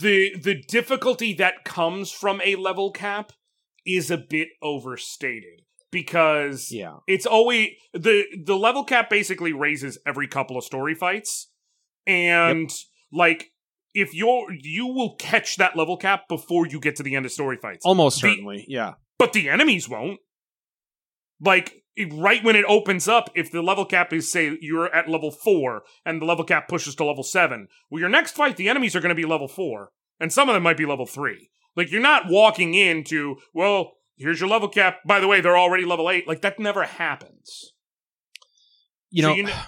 the 0.00 0.34
the 0.40 0.62
difficulty 0.68 1.34
that 1.34 1.64
comes 1.64 2.10
from 2.10 2.40
a 2.44 2.56
level 2.56 2.92
cap 2.92 3.32
is 3.84 4.10
a 4.10 4.16
bit 4.16 4.48
overstated 4.62 5.62
because 5.90 6.70
yeah. 6.70 6.96
it's 7.06 7.26
always 7.26 7.70
the 7.92 8.24
the 8.44 8.56
level 8.56 8.84
cap 8.84 9.10
basically 9.10 9.52
raises 9.52 9.98
every 10.06 10.28
couple 10.28 10.56
of 10.56 10.64
story 10.64 10.94
fights 10.94 11.50
and 12.06 12.70
like 13.12 13.50
if 13.92 14.14
you're 14.14 14.46
you 14.52 14.86
will 14.86 15.16
catch 15.16 15.56
that 15.56 15.76
level 15.76 15.96
cap 15.96 16.28
before 16.28 16.66
you 16.66 16.80
get 16.80 16.96
to 16.96 17.02
the 17.02 17.16
end 17.16 17.26
of 17.26 17.32
story 17.32 17.58
fights 17.60 17.84
Almost 17.84 18.22
The- 18.22 18.28
certainly. 18.30 18.64
yeah. 18.68 18.94
but 19.18 19.32
the 19.32 19.48
enemies 19.48 19.88
won't 19.88 20.20
like 21.40 21.81
right 22.12 22.42
when 22.42 22.56
it 22.56 22.64
opens 22.66 23.06
up 23.06 23.28
if 23.34 23.50
the 23.50 23.62
level 23.62 23.84
cap 23.84 24.12
is 24.12 24.30
say 24.32 24.56
you're 24.60 24.92
at 24.94 25.08
level 25.08 25.30
4 25.30 25.82
and 26.06 26.20
the 26.20 26.26
level 26.26 26.44
cap 26.44 26.66
pushes 26.68 26.94
to 26.94 27.04
level 27.04 27.22
7 27.22 27.68
well 27.90 28.00
your 28.00 28.08
next 28.08 28.32
fight 28.32 28.56
the 28.56 28.68
enemies 28.68 28.96
are 28.96 29.00
going 29.00 29.14
to 29.14 29.14
be 29.14 29.26
level 29.26 29.48
4 29.48 29.90
and 30.18 30.32
some 30.32 30.48
of 30.48 30.54
them 30.54 30.62
might 30.62 30.76
be 30.78 30.86
level 30.86 31.06
3 31.06 31.50
like 31.76 31.90
you're 31.90 32.00
not 32.00 32.28
walking 32.28 32.74
into 32.74 33.36
well 33.52 33.92
here's 34.16 34.40
your 34.40 34.48
level 34.48 34.68
cap. 34.68 34.98
By 35.06 35.20
the 35.20 35.26
way 35.26 35.40
they're 35.40 35.58
already 35.58 35.84
level 35.84 36.08
8 36.08 36.28
like 36.28 36.42
that 36.42 36.58
never 36.58 36.84
happens. 36.84 37.72
You 39.10 39.22
So 39.22 39.28
know. 39.30 39.34
you 39.34 39.44
kn- 39.46 39.58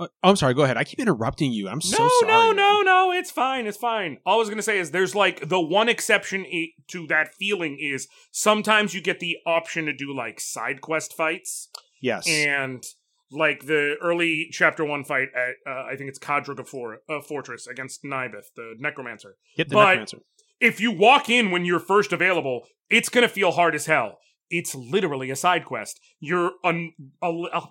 Uh, 0.00 0.08
I'm 0.22 0.34
sorry. 0.36 0.54
Go 0.54 0.62
ahead. 0.62 0.76
I 0.76 0.84
keep 0.84 0.98
interrupting 0.98 1.52
you. 1.52 1.68
I'm 1.68 1.80
so 1.80 2.02
no, 2.02 2.08
sorry. 2.20 2.32
no, 2.32 2.46
man. 2.48 2.56
no, 2.56 2.80
no. 2.82 3.12
It's 3.12 3.30
fine. 3.30 3.66
It's 3.66 3.76
fine. 3.76 4.18
All 4.26 4.36
I 4.36 4.38
was 4.38 4.48
gonna 4.48 4.62
say 4.62 4.78
is 4.78 4.90
there's 4.90 5.14
like 5.14 5.48
the 5.48 5.60
one 5.60 5.88
exception 5.88 6.46
i- 6.52 6.70
to 6.88 7.06
that 7.08 7.34
feeling 7.34 7.78
is 7.80 8.08
sometimes 8.32 8.94
you 8.94 9.00
get 9.02 9.20
the 9.20 9.36
option 9.46 9.86
to 9.86 9.92
do 9.92 10.12
like 10.14 10.40
side 10.40 10.80
quest 10.80 11.14
fights, 11.14 11.68
Yes. 12.00 12.26
and 12.28 12.82
like 13.30 13.66
the 13.66 13.94
early 14.02 14.48
chapter 14.50 14.84
one 14.84 15.04
fight 15.04 15.28
at 15.36 15.54
uh, 15.70 15.84
I 15.84 15.94
think 15.96 16.08
it's 16.08 16.18
Kadroga 16.18 16.66
for, 16.66 16.98
uh, 17.08 17.20
Fortress 17.20 17.66
against 17.68 18.02
Nybeth, 18.02 18.46
the 18.56 18.74
Necromancer. 18.78 19.36
Get 19.56 19.68
the 19.68 19.74
but- 19.74 19.84
necromancer. 19.86 20.18
If 20.60 20.78
you 20.80 20.90
walk 20.92 21.30
in 21.30 21.50
when 21.50 21.64
you're 21.64 21.78
first 21.80 22.12
available, 22.12 22.66
it's 22.90 23.08
gonna 23.08 23.28
feel 23.28 23.52
hard 23.52 23.74
as 23.74 23.86
hell. 23.86 24.18
It's 24.50 24.74
literally 24.74 25.30
a 25.30 25.36
side 25.36 25.64
quest. 25.64 26.00
You're 26.18 26.52
un- 26.64 26.92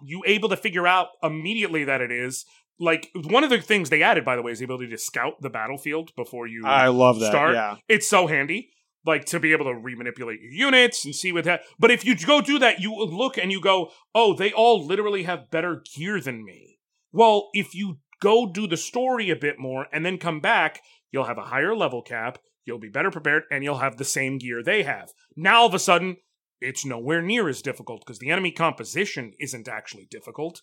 you 0.03 0.23
able 0.25 0.49
to 0.49 0.57
figure 0.57 0.87
out 0.87 1.07
immediately 1.21 1.83
that 1.83 2.01
it 2.01 2.11
is. 2.11 2.45
Like 2.79 3.09
one 3.13 3.43
of 3.43 3.49
the 3.49 3.59
things 3.61 3.89
they 3.89 4.01
added, 4.01 4.23
by 4.23 4.37
the 4.37 4.41
way, 4.41 4.53
is 4.53 4.59
the 4.59 4.65
ability 4.65 4.87
to 4.89 4.97
scout 4.97 5.33
the 5.41 5.49
battlefield 5.49 6.11
before 6.15 6.47
you 6.47 6.63
I 6.65 6.87
love 6.87 7.19
that. 7.19 7.31
start. 7.31 7.53
Yeah. 7.53 7.75
it's 7.89 8.07
so 8.07 8.27
handy 8.27 8.69
like 9.05 9.25
to 9.25 9.39
be 9.39 9.51
able 9.53 9.65
to 9.65 9.71
remanipulate 9.71 10.41
your 10.41 10.51
units 10.51 11.05
and 11.05 11.15
see 11.15 11.31
what 11.31 11.45
that 11.45 11.61
but 11.79 11.89
if 11.89 12.03
you 12.05 12.15
go 12.17 12.41
do 12.41 12.59
that 12.59 12.79
you 12.81 12.93
look 12.95 13.37
and 13.37 13.51
you 13.51 13.61
go 13.61 13.91
oh 14.13 14.33
they 14.33 14.51
all 14.51 14.85
literally 14.85 15.23
have 15.23 15.49
better 15.49 15.81
gear 15.95 16.19
than 16.19 16.43
me 16.43 16.77
well 17.11 17.49
if 17.53 17.73
you 17.73 17.97
go 18.21 18.45
do 18.51 18.67
the 18.67 18.75
story 18.77 19.29
a 19.29 19.35
bit 19.37 19.57
more 19.57 19.87
and 19.93 20.05
then 20.05 20.17
come 20.17 20.39
back 20.41 20.81
you'll 21.11 21.23
have 21.25 21.37
a 21.37 21.45
higher 21.45 21.75
level 21.75 22.01
cap 22.01 22.39
you'll 22.65 22.77
be 22.77 22.89
better 22.89 23.09
prepared 23.09 23.43
and 23.49 23.63
you'll 23.63 23.77
have 23.77 23.97
the 23.97 24.05
same 24.05 24.37
gear 24.37 24.61
they 24.61 24.83
have 24.83 25.09
now 25.35 25.61
all 25.61 25.67
of 25.67 25.73
a 25.73 25.79
sudden 25.79 26.17
it's 26.61 26.85
nowhere 26.85 27.21
near 27.21 27.47
as 27.47 27.61
difficult 27.61 28.01
because 28.01 28.19
the 28.19 28.31
enemy 28.31 28.51
composition 28.51 29.33
isn't 29.39 29.67
actually 29.67 30.07
difficult 30.09 30.61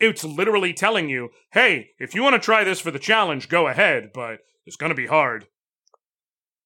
it's 0.00 0.24
literally 0.24 0.72
telling 0.72 1.08
you 1.08 1.30
hey 1.52 1.90
if 1.98 2.14
you 2.14 2.22
want 2.22 2.34
to 2.34 2.40
try 2.40 2.64
this 2.64 2.80
for 2.80 2.90
the 2.90 2.98
challenge 2.98 3.48
go 3.48 3.66
ahead 3.68 4.10
but 4.14 4.40
it's 4.64 4.76
going 4.76 4.90
to 4.90 4.96
be 4.96 5.06
hard 5.06 5.46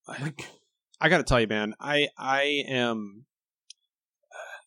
like 0.09 0.47
I 1.03 1.09
got 1.09 1.19
to 1.19 1.25
tell 1.25 1.41
you, 1.41 1.49
man. 1.49 1.75
I 1.81 2.09
I 2.17 2.63
am. 2.69 3.27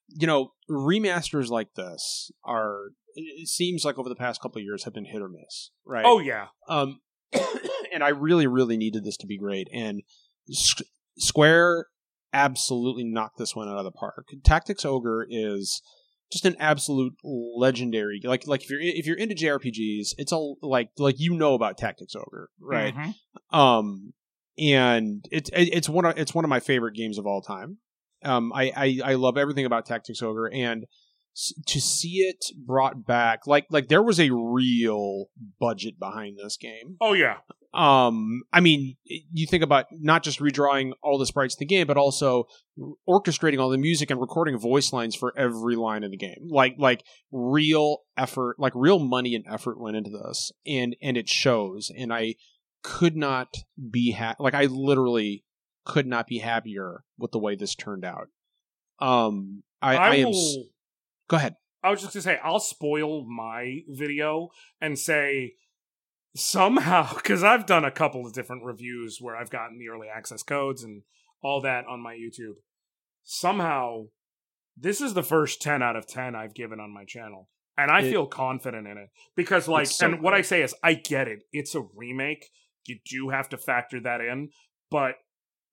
You 0.09 0.27
know, 0.27 0.51
remasters 0.69 1.49
like 1.49 1.73
this 1.75 2.31
are. 2.43 2.89
It 3.15 3.47
seems 3.47 3.85
like 3.85 3.97
over 3.97 4.09
the 4.09 4.15
past 4.15 4.41
couple 4.41 4.59
of 4.59 4.65
years 4.65 4.83
have 4.83 4.93
been 4.93 5.05
hit 5.05 5.21
or 5.21 5.29
miss, 5.29 5.71
right? 5.85 6.03
Oh 6.05 6.19
yeah, 6.19 6.47
Um, 6.67 6.99
and 7.93 8.03
I 8.03 8.09
really, 8.09 8.45
really 8.45 8.75
needed 8.75 9.05
this 9.05 9.15
to 9.17 9.27
be 9.27 9.37
great. 9.37 9.69
And 9.73 10.03
Square 11.17 11.87
absolutely 12.35 13.05
knocked 13.05 13.37
this 13.37 13.55
one 13.55 13.69
out 13.69 13.77
of 13.77 13.85
the 13.85 13.91
park. 13.91 14.27
Tactics 14.43 14.83
Ogre 14.85 15.25
is 15.29 15.81
just 16.31 16.45
an 16.45 16.55
absolute 16.59 17.13
legendary. 17.23 18.19
Like, 18.23 18.45
like 18.45 18.63
if 18.63 18.69
you're 18.69 18.81
if 18.81 19.05
you're 19.07 19.17
into 19.17 19.35
JRPGs, 19.35 20.15
it's 20.17 20.33
all 20.33 20.57
like 20.61 20.89
like 20.97 21.15
you 21.17 21.33
know 21.33 21.53
about 21.53 21.77
Tactics 21.77 22.15
Ogre, 22.15 22.49
right? 22.59 22.93
Mhm. 22.93 23.57
Um, 23.57 24.13
and 24.57 25.25
it's 25.31 25.49
it, 25.51 25.69
it's 25.73 25.89
one 25.89 26.05
of 26.05 26.17
it's 26.17 26.33
one 26.33 26.43
of 26.45 26.49
my 26.49 26.59
favorite 26.59 26.95
games 26.95 27.17
of 27.17 27.25
all 27.25 27.41
time. 27.41 27.77
Um, 28.23 28.51
I 28.53 28.71
I, 28.75 29.11
I 29.11 29.13
love 29.15 29.37
everything 29.37 29.65
about 29.65 29.85
Tactics 29.85 30.21
Ogre, 30.21 30.49
and 30.51 30.85
to 31.67 31.81
see 31.81 32.19
it 32.19 32.45
brought 32.57 33.05
back, 33.05 33.45
like 33.45 33.67
like 33.69 33.87
there 33.87 34.03
was 34.03 34.19
a 34.19 34.31
real 34.31 35.25
budget 35.59 35.99
behind 35.99 36.37
this 36.37 36.57
game. 36.57 36.97
Oh 36.99 37.13
yeah, 37.13 37.37
Um, 37.75 38.43
I 38.53 38.61
mean, 38.61 38.95
you 39.03 39.45
think 39.45 39.61
about 39.61 39.88
not 39.91 40.23
just 40.23 40.39
redrawing 40.39 40.93
all 41.03 41.17
the 41.17 41.25
sprites 41.25 41.55
in 41.55 41.59
the 41.59 41.65
game, 41.65 41.88
but 41.88 41.97
also 41.97 42.45
orchestrating 43.07 43.59
all 43.59 43.69
the 43.69 43.77
music 43.77 44.09
and 44.09 44.19
recording 44.19 44.57
voice 44.57 44.93
lines 44.93 45.13
for 45.13 45.38
every 45.38 45.75
line 45.75 46.03
in 46.03 46.11
the 46.11 46.17
game. 46.17 46.47
Like 46.47 46.75
like 46.77 47.03
real 47.33 47.99
effort, 48.17 48.55
like 48.59 48.71
real 48.75 48.99
money 48.99 49.35
and 49.35 49.43
effort 49.49 49.79
went 49.79 49.97
into 49.97 50.09
this, 50.09 50.53
and 50.65 50.95
and 51.01 51.17
it 51.17 51.27
shows. 51.27 51.91
And 51.95 52.13
I 52.13 52.35
could 52.81 53.17
not 53.17 53.53
be 53.91 54.11
ha- 54.11 54.35
like 54.39 54.53
I 54.53 54.65
literally 54.65 55.43
could 55.83 56.07
not 56.07 56.27
be 56.27 56.38
happier 56.38 57.03
with 57.17 57.31
the 57.31 57.39
way 57.39 57.55
this 57.55 57.75
turned 57.75 58.05
out. 58.05 58.29
Um, 58.99 59.63
I, 59.81 59.97
I, 59.97 60.07
I, 60.07 60.15
am. 60.15 60.29
will. 60.29 60.65
Go 61.27 61.35
ahead. 61.35 61.55
I 61.83 61.89
was 61.89 62.01
just 62.01 62.13
gonna 62.13 62.23
say 62.23 62.39
I'll 62.41 62.61
spoil 62.61 63.25
my 63.25 63.81
video 63.89 64.47
and 64.79 64.97
say 64.97 65.55
somehow 66.35 67.13
because 67.15 67.43
I've 67.43 67.65
done 67.65 67.85
a 67.85 67.91
couple 67.91 68.25
of 68.25 68.33
different 68.33 68.63
reviews 68.63 69.19
where 69.19 69.35
I've 69.35 69.49
gotten 69.49 69.79
the 69.79 69.89
early 69.89 70.07
access 70.07 70.43
codes 70.43 70.83
and 70.83 71.03
all 71.41 71.61
that 71.61 71.85
on 71.87 72.01
my 72.01 72.13
YouTube. 72.15 72.55
Somehow, 73.23 74.05
this 74.77 75.01
is 75.01 75.13
the 75.13 75.23
first 75.23 75.61
ten 75.61 75.81
out 75.81 75.95
of 75.95 76.05
ten 76.07 76.35
I've 76.35 76.53
given 76.53 76.79
on 76.79 76.93
my 76.93 77.05
channel, 77.05 77.49
and 77.77 77.89
I 77.89 78.01
It- 78.01 78.11
feel 78.11 78.27
confident 78.27 78.87
in 78.87 78.97
it 78.97 79.09
because, 79.35 79.67
like, 79.67 79.87
so 79.87 80.05
and 80.07 80.21
what 80.21 80.33
I 80.33 80.41
say 80.41 80.61
is, 80.61 80.75
I 80.83 80.93
get 80.93 81.27
it. 81.27 81.39
It's 81.51 81.73
a 81.75 81.81
remake. 81.95 82.49
You 82.85 82.99
do 83.09 83.29
have 83.29 83.49
to 83.49 83.57
factor 83.57 83.99
that 84.01 84.21
in, 84.21 84.49
but 84.91 85.15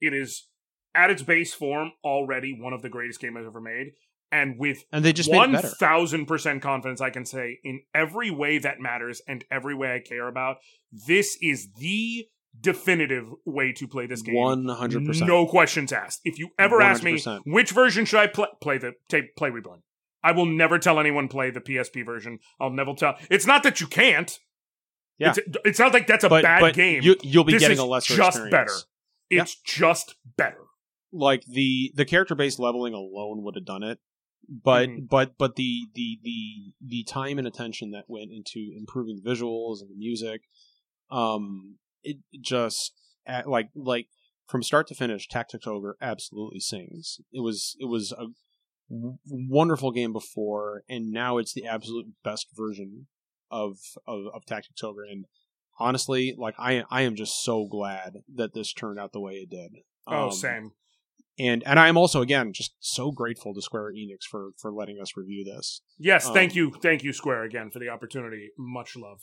it 0.01 0.15
is 0.15 0.49
at 0.95 1.11
its 1.11 1.23
base 1.23 1.53
form 1.55 1.93
already 2.03 2.59
one 2.59 2.73
of 2.73 2.83
the 2.83 2.89
greatest 2.89 3.21
games 3.21 3.37
I've 3.39 3.47
ever 3.47 3.61
made. 3.61 3.93
And 4.33 4.59
with 4.59 4.85
And 4.91 5.05
they 5.05 5.13
just 5.13 5.31
one 5.31 5.57
thousand 5.57 6.27
percent 6.27 6.63
confidence 6.63 7.01
I 7.03 7.11
can 7.11 7.27
say 7.27 7.61
in 7.63 7.83
every 7.95 8.31
way 8.31 8.59
that 8.59 8.81
matters 8.81 9.21
and 9.29 9.45
every 9.51 9.75
way 9.75 9.95
I 9.95 9.99
care 9.99 10.27
about, 10.27 10.57
this 10.91 11.37
is 11.43 11.69
the 11.79 12.27
definitive 12.59 13.31
way 13.45 13.73
to 13.73 13.87
play 13.87 14.07
this 14.07 14.23
game. 14.23 14.35
One 14.35 14.67
hundred 14.69 15.05
percent. 15.05 15.29
No 15.29 15.47
questions 15.47 15.93
asked. 15.93 16.23
If 16.25 16.39
you 16.39 16.49
ever 16.59 16.81
ask 16.81 17.03
me 17.03 17.23
which 17.45 17.73
version 17.73 18.07
should 18.07 18.21
I 18.21 18.27
play, 18.27 18.49
play 18.61 18.79
the 18.79 18.93
take 19.09 19.37
play 19.37 19.51
Reborn. 19.51 19.83
I 20.25 20.33
will 20.33 20.47
never 20.47 20.79
tell 20.79 20.99
anyone 20.99 21.29
play 21.29 21.51
the 21.51 21.61
PSP 21.61 22.05
version. 22.05 22.39
I'll 22.61 22.71
never 22.71 22.95
tell. 22.95 23.17
It's 23.29 23.47
not 23.47 23.65
that 23.65 23.81
you 23.81 23.87
can't. 23.87 24.39
Yeah. 25.19 25.35
It's, 25.37 25.59
it's 25.65 25.79
not 25.79 25.93
like 25.93 26.07
that's 26.07 26.25
a 26.25 26.29
but, 26.29 26.43
bad 26.43 26.61
but 26.61 26.75
game. 26.75 27.03
You, 27.03 27.17
you'll 27.23 27.45
be 27.45 27.53
This 27.53 27.61
getting 27.61 27.79
a 27.79 27.85
lesser 27.85 28.15
just 28.15 28.39
experience. 28.39 28.51
better. 28.51 28.73
it's 29.31 29.55
just 29.57 30.15
better. 30.37 30.59
Like 31.13 31.45
the 31.45 31.93
the 31.95 32.05
character 32.05 32.35
based 32.35 32.59
leveling 32.59 32.95
alone 32.95 33.43
would 33.43 33.55
have 33.55 33.67
done 33.67 33.83
it, 33.83 33.99
but 34.49 34.89
Mhm. 34.89 35.09
but 35.09 35.39
but 35.39 35.57
the 35.57 35.89
the 35.95 36.19
the 36.23 36.75
the 36.81 37.05
time 37.05 37.39
and 37.39 37.47
attention 37.47 37.91
that 37.93 38.09
went 38.09 38.31
into 38.33 38.73
improving 38.77 39.17
the 39.23 39.31
visuals 39.31 39.81
and 39.81 39.91
the 39.91 39.97
music, 39.97 40.43
um, 41.11 41.79
it 42.03 42.19
just 42.41 42.93
like 43.47 43.71
like 43.75 44.09
from 44.47 44.63
start 44.63 44.87
to 44.89 44.95
finish, 44.95 45.29
Tactics 45.29 45.67
Ogre 45.67 45.97
absolutely 46.01 46.61
sings. 46.61 47.21
It 47.33 47.41
was 47.41 47.77
it 47.79 47.87
was 47.87 48.13
a 48.13 48.27
w- 48.91 49.19
wonderful 49.27 49.93
game 49.93 50.13
before, 50.13 50.83
and 50.89 51.11
now 51.11 51.39
it's 51.39 51.55
the 51.55 51.67
absolute 51.67 52.07
best 52.25 52.49
version 52.55 53.07
of 53.51 53.79
of, 54.07 54.27
of 54.35 54.45
Tactics 54.45 54.83
Ogre. 54.83 55.05
And 55.05 55.27
honestly, 55.79 56.35
like 56.37 56.55
I 56.59 56.85
I 56.91 57.03
am 57.03 57.15
just 57.15 57.43
so 57.43 57.67
glad 57.67 58.19
that 58.35 58.55
this 58.55 58.73
turned 58.73 58.99
out 58.99 59.13
the 59.13 59.21
way 59.21 59.35
it 59.35 59.51
did. 59.51 59.73
Oh, 60.07 60.27
Um, 60.27 60.31
same. 60.33 60.73
And 61.43 61.63
and 61.67 61.81
I 61.81 61.89
am 61.89 61.97
also 61.97 62.23
again 62.23 62.53
just 62.53 62.75
so 62.79 63.11
grateful 63.11 63.53
to 63.55 63.63
Square 63.63 63.93
Enix 63.93 64.25
for 64.31 64.51
for 64.59 64.73
letting 64.73 65.01
us 65.01 65.17
review 65.17 65.45
this. 65.45 65.81
Yes, 65.99 66.27
um, 66.27 66.35
thank 66.35 66.55
you, 66.55 66.73
thank 66.81 67.03
you, 67.03 67.13
Square, 67.13 67.45
again 67.45 67.71
for 67.71 67.79
the 67.79 67.89
opportunity. 67.89 68.51
Much 68.59 68.95
love. 68.97 69.21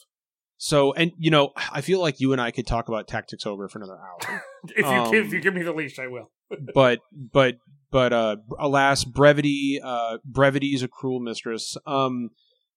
So 0.58 0.92
and 0.94 1.12
you 1.18 1.32
know 1.32 1.52
I 1.56 1.82
feel 1.82 2.02
like 2.02 2.20
you 2.20 2.34
and 2.34 2.42
I 2.42 2.52
could 2.52 2.68
talk 2.68 2.90
about 2.90 3.08
Tactics 3.08 3.46
Ogre 3.46 3.70
for 3.70 3.80
another 3.80 3.98
hour. 3.98 4.44
If 4.76 4.86
you 4.86 4.86
Um, 4.86 5.12
give, 5.12 5.26
if 5.28 5.34
you 5.34 5.40
give 5.40 5.54
me 5.54 5.64
the 5.64 5.72
leash, 5.72 5.98
I 6.00 6.08
will. 6.08 6.32
but 6.74 7.00
but 7.14 7.56
but 7.92 8.12
uh 8.12 8.36
alas 8.60 9.06
brevity 9.06 9.80
uh 9.82 10.18
brevity 10.26 10.74
is 10.74 10.84
a 10.84 10.88
cruel 10.88 11.20
mistress 11.22 11.78
um 11.88 12.30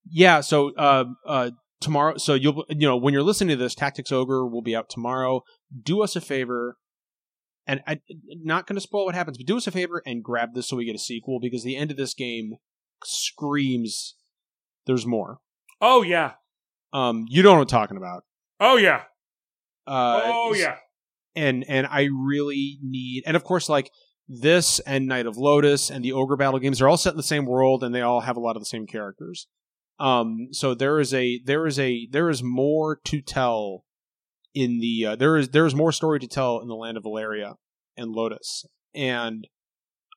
yeah 0.09 0.41
so 0.41 0.73
uh 0.77 1.05
uh 1.27 1.51
tomorrow 1.81 2.17
so 2.19 2.35
you'll 2.35 2.65
you 2.69 2.87
know 2.87 2.97
when 2.97 3.13
you're 3.13 3.23
listening 3.23 3.57
to 3.57 3.63
this 3.63 3.75
tactics 3.75 4.13
ogre 4.13 4.47
will 4.47 4.63
be 4.63 4.77
out 4.77 4.89
tomorrow 4.89 5.43
do 5.83 6.03
us 6.03 6.15
a 6.17 6.21
favor 6.21 6.77
and 7.67 7.81
I, 7.87 8.01
not 8.43 8.67
going 8.67 8.75
to 8.77 8.81
spoil 8.81 9.05
what 9.07 9.15
happens 9.15 9.37
but 9.39 9.47
do 9.47 9.57
us 9.57 9.67
a 9.67 9.71
favor 9.71 10.03
and 10.07 10.23
grab 10.23 10.55
this 10.55 10.69
so 10.69 10.77
we 10.77 10.85
get 10.85 10.95
a 10.95 10.99
sequel 10.99 11.39
because 11.41 11.63
the 11.65 11.77
end 11.77 11.91
of 11.91 11.97
this 11.97 12.15
game 12.15 12.55
screams 13.05 14.17
there's 14.87 15.07
more 15.07 15.39
Oh 15.81 16.03
yeah. 16.03 16.33
um 16.93 17.25
you 17.29 17.43
know 17.43 17.53
what 17.53 17.61
i'm 17.61 17.67
talking 17.67 17.97
about 17.97 18.25
Oh 18.61 18.77
yeah. 18.77 19.03
uh 19.87 20.21
oh 20.25 20.55
yeah. 20.57 20.77
and 21.35 21.65
and 21.69 21.87
I 21.89 22.09
really 22.17 22.79
need 22.83 23.25
and 23.27 23.37
of 23.37 23.43
course 23.45 23.69
like 23.69 23.91
this 24.29 24.79
and 24.81 25.09
Knight 25.09 25.27
of 25.27 25.35
Lodis 25.37 25.91
and 25.91 26.05
the 26.05 26.13
Ogre 26.13 26.37
Battle 26.37 26.61
games 26.61 26.81
are 26.81 26.89
all 26.89 26.97
set 26.97 27.11
in 27.13 27.17
the 27.17 27.23
same 27.25 27.45
world 27.45 27.83
and 27.83 27.93
they 27.93 28.01
all 28.03 28.21
have 28.21 28.37
a 28.37 28.41
lot 28.41 28.55
of 28.57 28.63
the 28.63 28.67
same 28.67 28.87
characters. 28.87 29.49
Um 29.99 30.49
so 30.53 30.75
there 30.75 31.01
is 31.01 31.13
a 31.13 31.41
there 31.45 31.67
is 31.67 31.79
a 31.81 32.07
there 32.13 32.31
is 32.31 32.43
more 32.43 33.01
to 33.07 33.21
tell 33.21 33.85
in 34.55 34.81
the 34.81 35.07
uh, 35.07 35.17
there 35.17 35.37
is 35.37 35.51
there 35.51 35.67
is 35.67 35.75
more 35.75 35.93
story 35.93 36.19
to 36.21 36.27
tell 36.29 36.61
in 36.61 36.69
the 36.69 36.75
land 36.75 36.97
of 36.97 37.03
Valeria 37.05 37.55
and 37.97 38.15
Lodis 38.15 38.65
and 38.95 39.47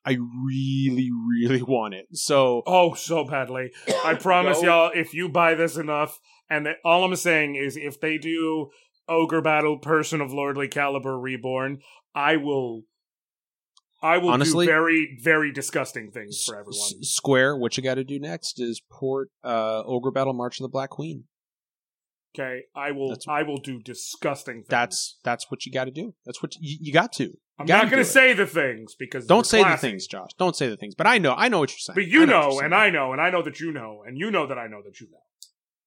I 0.04 0.18
really 0.44 1.10
really 1.40 1.62
want 1.66 1.94
it. 1.94 2.06
So 2.12 2.62
Oh, 2.66 2.94
so 2.94 3.24
badly. 3.24 3.72
I 4.04 4.14
promise 4.20 4.60
Go. 4.60 4.64
y'all, 4.66 4.90
if 4.94 5.12
you 5.14 5.28
buy 5.28 5.54
this 5.54 5.76
enough, 5.76 6.18
and 6.48 6.66
that, 6.66 6.76
all 6.84 7.04
I'm 7.04 7.16
saying 7.16 7.56
is, 7.56 7.76
if 7.76 8.00
they 8.00 8.16
do 8.18 8.70
Ogre 9.08 9.40
Battle, 9.42 9.78
Person 9.78 10.20
of 10.20 10.32
Lordly 10.32 10.68
Caliber 10.68 11.18
Reborn, 11.18 11.78
I 12.14 12.36
will, 12.36 12.82
I 14.02 14.18
will 14.18 14.30
Honestly- 14.30 14.66
do 14.66 14.70
very, 14.72 15.18
very 15.22 15.52
disgusting 15.52 16.10
things 16.12 16.42
for 16.46 16.54
everyone. 16.54 16.74
S- 16.76 16.94
Square, 17.08 17.56
what 17.58 17.76
you 17.76 17.82
got 17.82 17.94
to 17.94 18.04
do 18.04 18.20
next 18.20 18.60
is 18.60 18.80
port 18.90 19.30
uh, 19.42 19.82
Ogre 19.84 20.12
Battle 20.12 20.34
March 20.34 20.60
of 20.60 20.64
the 20.64 20.68
Black 20.68 20.90
Queen. 20.90 21.24
Okay, 22.38 22.64
I 22.74 22.90
will, 22.92 23.10
That's- 23.10 23.26
I 23.28 23.42
will 23.42 23.56
do 23.58 23.80
disgusting 23.80 24.56
things. 24.56 24.66
That's 24.68 25.18
that's 25.24 25.50
what 25.50 25.64
you 25.64 25.72
got 25.72 25.84
to 25.84 25.90
do. 25.90 26.14
That's 26.26 26.42
what 26.42 26.54
you, 26.60 26.78
you 26.80 26.92
got 26.92 27.12
to. 27.14 27.32
I'm 27.58 27.66
not 27.66 27.90
going 27.90 28.02
to 28.02 28.10
say 28.10 28.34
the 28.34 28.46
things 28.46 28.94
because 28.94 29.26
Don't 29.26 29.46
say 29.46 29.62
the 29.64 29.78
things, 29.78 30.06
Josh. 30.06 30.30
Don't 30.38 30.54
say 30.54 30.68
the 30.68 30.76
things. 30.76 30.94
But 30.94 31.06
I 31.06 31.16
know, 31.16 31.34
I 31.34 31.48
know 31.48 31.60
what 31.60 31.70
you're 31.70 31.78
saying. 31.78 31.94
But 31.94 32.06
you 32.06 32.24
I 32.24 32.24
what 32.24 32.28
know, 32.28 32.60
and. 32.60 32.74
I 32.74 32.90
know, 32.90 33.12
and 33.12 33.20
I 33.20 33.30
know 33.30 33.40
that 33.42 33.60
you 33.60 33.72
know, 33.72 34.02
and 34.06 34.18
you 34.18 34.30
know 34.30 34.46
that 34.46 34.58
I 34.58 34.66
know 34.66 34.82
that 34.84 35.00
you 35.00 35.06
know. 35.10 35.22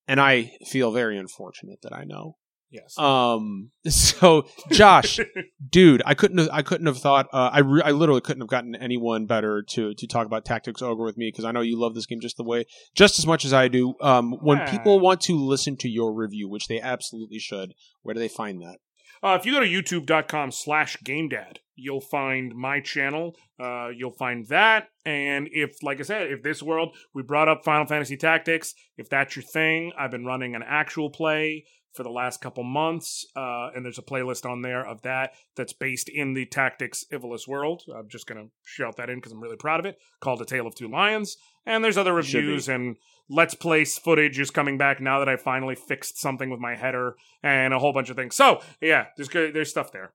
and 0.08 0.20
I 0.20 0.54
feel 0.66 0.92
very 0.92 1.18
unfortunate 1.18 1.84
that 1.84 1.94
I 1.94 2.06
know. 2.06 2.38
Yes. 2.72 2.98
Um. 2.98 3.72
So, 3.90 4.46
Josh, 4.72 5.20
dude, 5.70 6.04
I 6.06 6.14
couldn't 6.14 6.38
have, 6.38 6.50
I 6.52 6.62
couldn't 6.62 6.86
have 6.86 7.00
thought. 7.00 7.28
Uh, 7.34 7.50
I 7.52 7.60
re- 7.60 7.82
I 7.84 7.92
literally 7.92 8.22
couldn't 8.22 8.42
have 8.42 8.50
gotten 8.50 8.76
anyone 8.76 9.26
better 9.26 9.64
to 9.70 9.94
to 9.96 10.08
talk 10.08 10.28
about 10.28 10.46
Tactics 10.46 10.82
Ogre 10.82 11.04
with 11.06 11.18
me 11.18 11.30
because 11.30 11.46
I 11.46 11.52
know 11.52 11.62
you 11.62 11.80
love 11.80 11.96
this 11.96 12.06
game 12.06 12.20
just 12.20 12.38
the 12.38 12.44
way, 12.44 12.66
just 12.94 13.18
as 13.18 13.26
much 13.26 13.46
as 13.46 13.54
I 13.54 13.68
do. 13.68 13.96
Um. 14.02 14.34
When 14.42 14.60
people 14.68 15.00
want 15.00 15.22
to 15.22 15.36
listen 15.36 15.78
to 15.78 15.90
your 15.90 16.14
review, 16.14 16.48
which 16.50 16.68
they 16.68 16.80
absolutely 16.80 17.40
should, 17.40 17.74
where 18.04 18.14
do 18.14 18.20
they 18.20 18.28
find 18.28 18.62
that? 18.62 18.78
Uh, 19.22 19.38
if 19.40 19.46
you 19.46 19.52
go 19.52 19.60
to 19.60 19.66
youtube.com 19.66 20.52
slash 20.52 20.98
gamedad, 21.04 21.58
you'll 21.76 22.00
find 22.00 22.56
my 22.56 22.80
channel. 22.80 23.36
Uh, 23.60 23.90
you'll 23.90 24.14
find 24.14 24.48
that. 24.48 24.88
And 25.06 25.50
if, 25.52 25.84
like 25.84 26.00
I 26.00 26.04
said, 26.04 26.32
if 26.32 26.42
this 26.42 26.64
world, 26.64 26.96
we 27.14 27.22
brought 27.24 27.50
up 27.50 27.66
Final 27.66 27.86
Fantasy 27.86 28.16
Tactics, 28.16 28.74
if 28.98 29.10
that's 29.10 29.36
your 29.36 29.44
thing, 29.44 29.92
I've 29.98 30.12
been 30.12 30.26
running 30.26 30.56
an 30.56 30.64
actual 30.66 31.10
play 31.10 31.66
for 31.94 32.04
the 32.04 32.10
last 32.10 32.42
couple 32.42 32.64
months. 32.64 33.26
Uh, 33.36 33.70
and 33.76 33.84
there's 33.84 33.98
a 33.98 34.04
playlist 34.04 34.50
on 34.50 34.62
there 34.62 34.86
of 34.86 35.02
that 35.02 35.34
that's 35.56 35.74
based 35.74 36.10
in 36.10 36.34
the 36.34 36.46
Tactics 36.46 37.06
Ivalice 37.12 37.48
world. 37.48 37.84
I'm 37.94 38.10
just 38.10 38.28
going 38.28 38.44
to 38.44 38.52
shout 38.64 38.98
that 38.98 39.10
in 39.10 39.18
because 39.18 39.32
I'm 39.32 39.42
really 39.42 39.58
proud 39.58 39.80
of 39.80 39.86
it, 39.86 39.98
called 40.20 40.42
A 40.42 40.46
Tale 40.46 40.68
of 40.68 40.76
Two 40.76 40.88
Lions. 40.88 41.38
And 41.66 41.84
there's 41.84 41.98
other 41.98 42.14
reviews 42.14 42.70
and 42.70 42.98
Let's 43.30 43.54
Play 43.54 43.86
footage 43.86 44.40
is 44.40 44.50
coming 44.50 44.78
back 44.78 45.00
now 45.00 45.20
that 45.20 45.30
I 45.30 45.36
finally 45.36 45.76
fixed 45.76 46.20
something 46.20 46.50
with 46.50 46.60
my 46.60 46.76
header 46.76 47.16
and 47.44 47.74
a 47.74 47.80
whole 47.80 47.94
bunch 47.94 48.10
of 48.10 48.16
things. 48.16 48.36
So 48.36 48.62
yeah, 48.82 49.08
there's 49.18 49.30
good, 49.30 49.54
there's 49.54 49.70
stuff 49.70 49.92
there. 49.92 50.14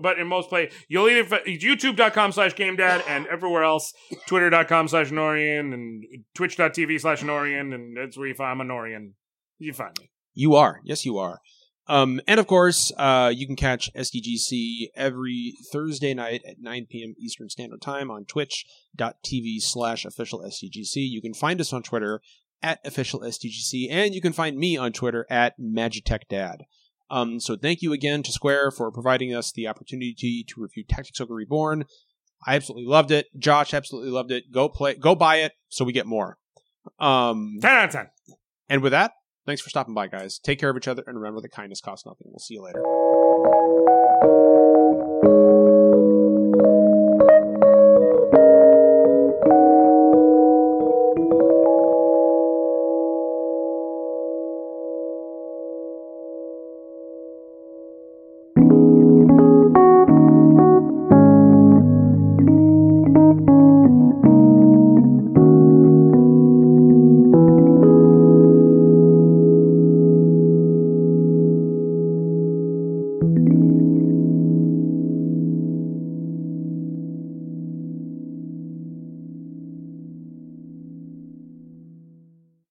But 0.00 0.18
in 0.18 0.26
most 0.26 0.48
play, 0.48 0.70
you'll 0.88 1.08
either 1.08 1.40
youtube.com 1.40 2.32
slash 2.32 2.54
game 2.54 2.76
dad 2.76 3.04
and 3.06 3.26
everywhere 3.26 3.62
else, 3.62 3.92
twitter.com 4.26 4.88
slash 4.88 5.10
Norian 5.10 5.74
and 5.74 6.04
twitch.tv 6.34 7.00
slash 7.00 7.22
Norian, 7.22 7.74
and 7.74 7.96
that's 7.96 8.16
where 8.16 8.26
you 8.26 8.34
find 8.34 8.60
I'm 8.60 8.70
a 8.70 8.72
Norian. 8.72 9.12
You 9.58 9.72
find 9.74 9.92
me. 10.00 10.10
You 10.34 10.54
are. 10.54 10.80
Yes, 10.84 11.04
you 11.04 11.18
are. 11.18 11.40
Um, 11.88 12.20
and 12.28 12.38
of 12.38 12.46
course, 12.46 12.92
uh, 12.96 13.32
you 13.34 13.46
can 13.46 13.56
catch 13.56 13.92
SDGC 13.94 14.88
every 14.94 15.54
Thursday 15.72 16.14
night 16.14 16.42
at 16.46 16.60
9 16.60 16.86
p.m. 16.88 17.14
Eastern 17.18 17.48
Standard 17.48 17.82
Time 17.82 18.10
on 18.10 18.24
twitch.tv 18.24 19.60
slash 19.60 20.04
official 20.04 20.40
SDGC. 20.40 20.94
You 20.96 21.20
can 21.20 21.34
find 21.34 21.60
us 21.60 21.72
on 21.72 21.82
Twitter 21.82 22.20
at 22.62 22.78
official 22.84 23.20
SDGC, 23.20 23.88
and 23.90 24.14
you 24.14 24.20
can 24.20 24.32
find 24.32 24.56
me 24.56 24.76
on 24.76 24.92
Twitter 24.92 25.26
at 25.28 25.58
MagitechDad. 25.60 26.60
Um, 27.10 27.40
so 27.40 27.56
thank 27.56 27.82
you 27.82 27.92
again 27.92 28.22
to 28.22 28.32
Square 28.32 28.70
for 28.70 28.90
providing 28.90 29.34
us 29.34 29.52
the 29.52 29.66
opportunity 29.66 30.44
to 30.48 30.62
review 30.62 30.84
Tactics 30.88 31.20
Ogre 31.20 31.34
Reborn. 31.34 31.84
I 32.46 32.56
absolutely 32.56 32.88
loved 32.88 33.10
it. 33.10 33.26
Josh 33.36 33.74
absolutely 33.74 34.10
loved 34.10 34.30
it. 34.30 34.50
Go 34.52 34.68
play, 34.68 34.94
go 34.94 35.14
buy 35.14 35.36
it 35.36 35.52
so 35.68 35.84
we 35.84 35.92
get 35.92 36.06
more. 36.06 36.38
Um, 36.98 37.58
10 37.60 37.70
out 37.70 37.84
of 37.84 37.90
10. 37.90 38.06
and 38.68 38.82
with 38.82 38.92
that, 38.92 39.12
thanks 39.46 39.62
for 39.62 39.70
stopping 39.70 39.94
by, 39.94 40.08
guys. 40.08 40.38
Take 40.38 40.58
care 40.58 40.70
of 40.70 40.76
each 40.76 40.88
other 40.88 41.02
and 41.06 41.16
remember 41.16 41.40
that 41.40 41.50
kindness 41.50 41.80
costs 41.80 42.06
nothing. 42.06 42.28
We'll 42.30 42.38
see 42.38 42.54
you 42.54 42.62
later. 42.62 44.01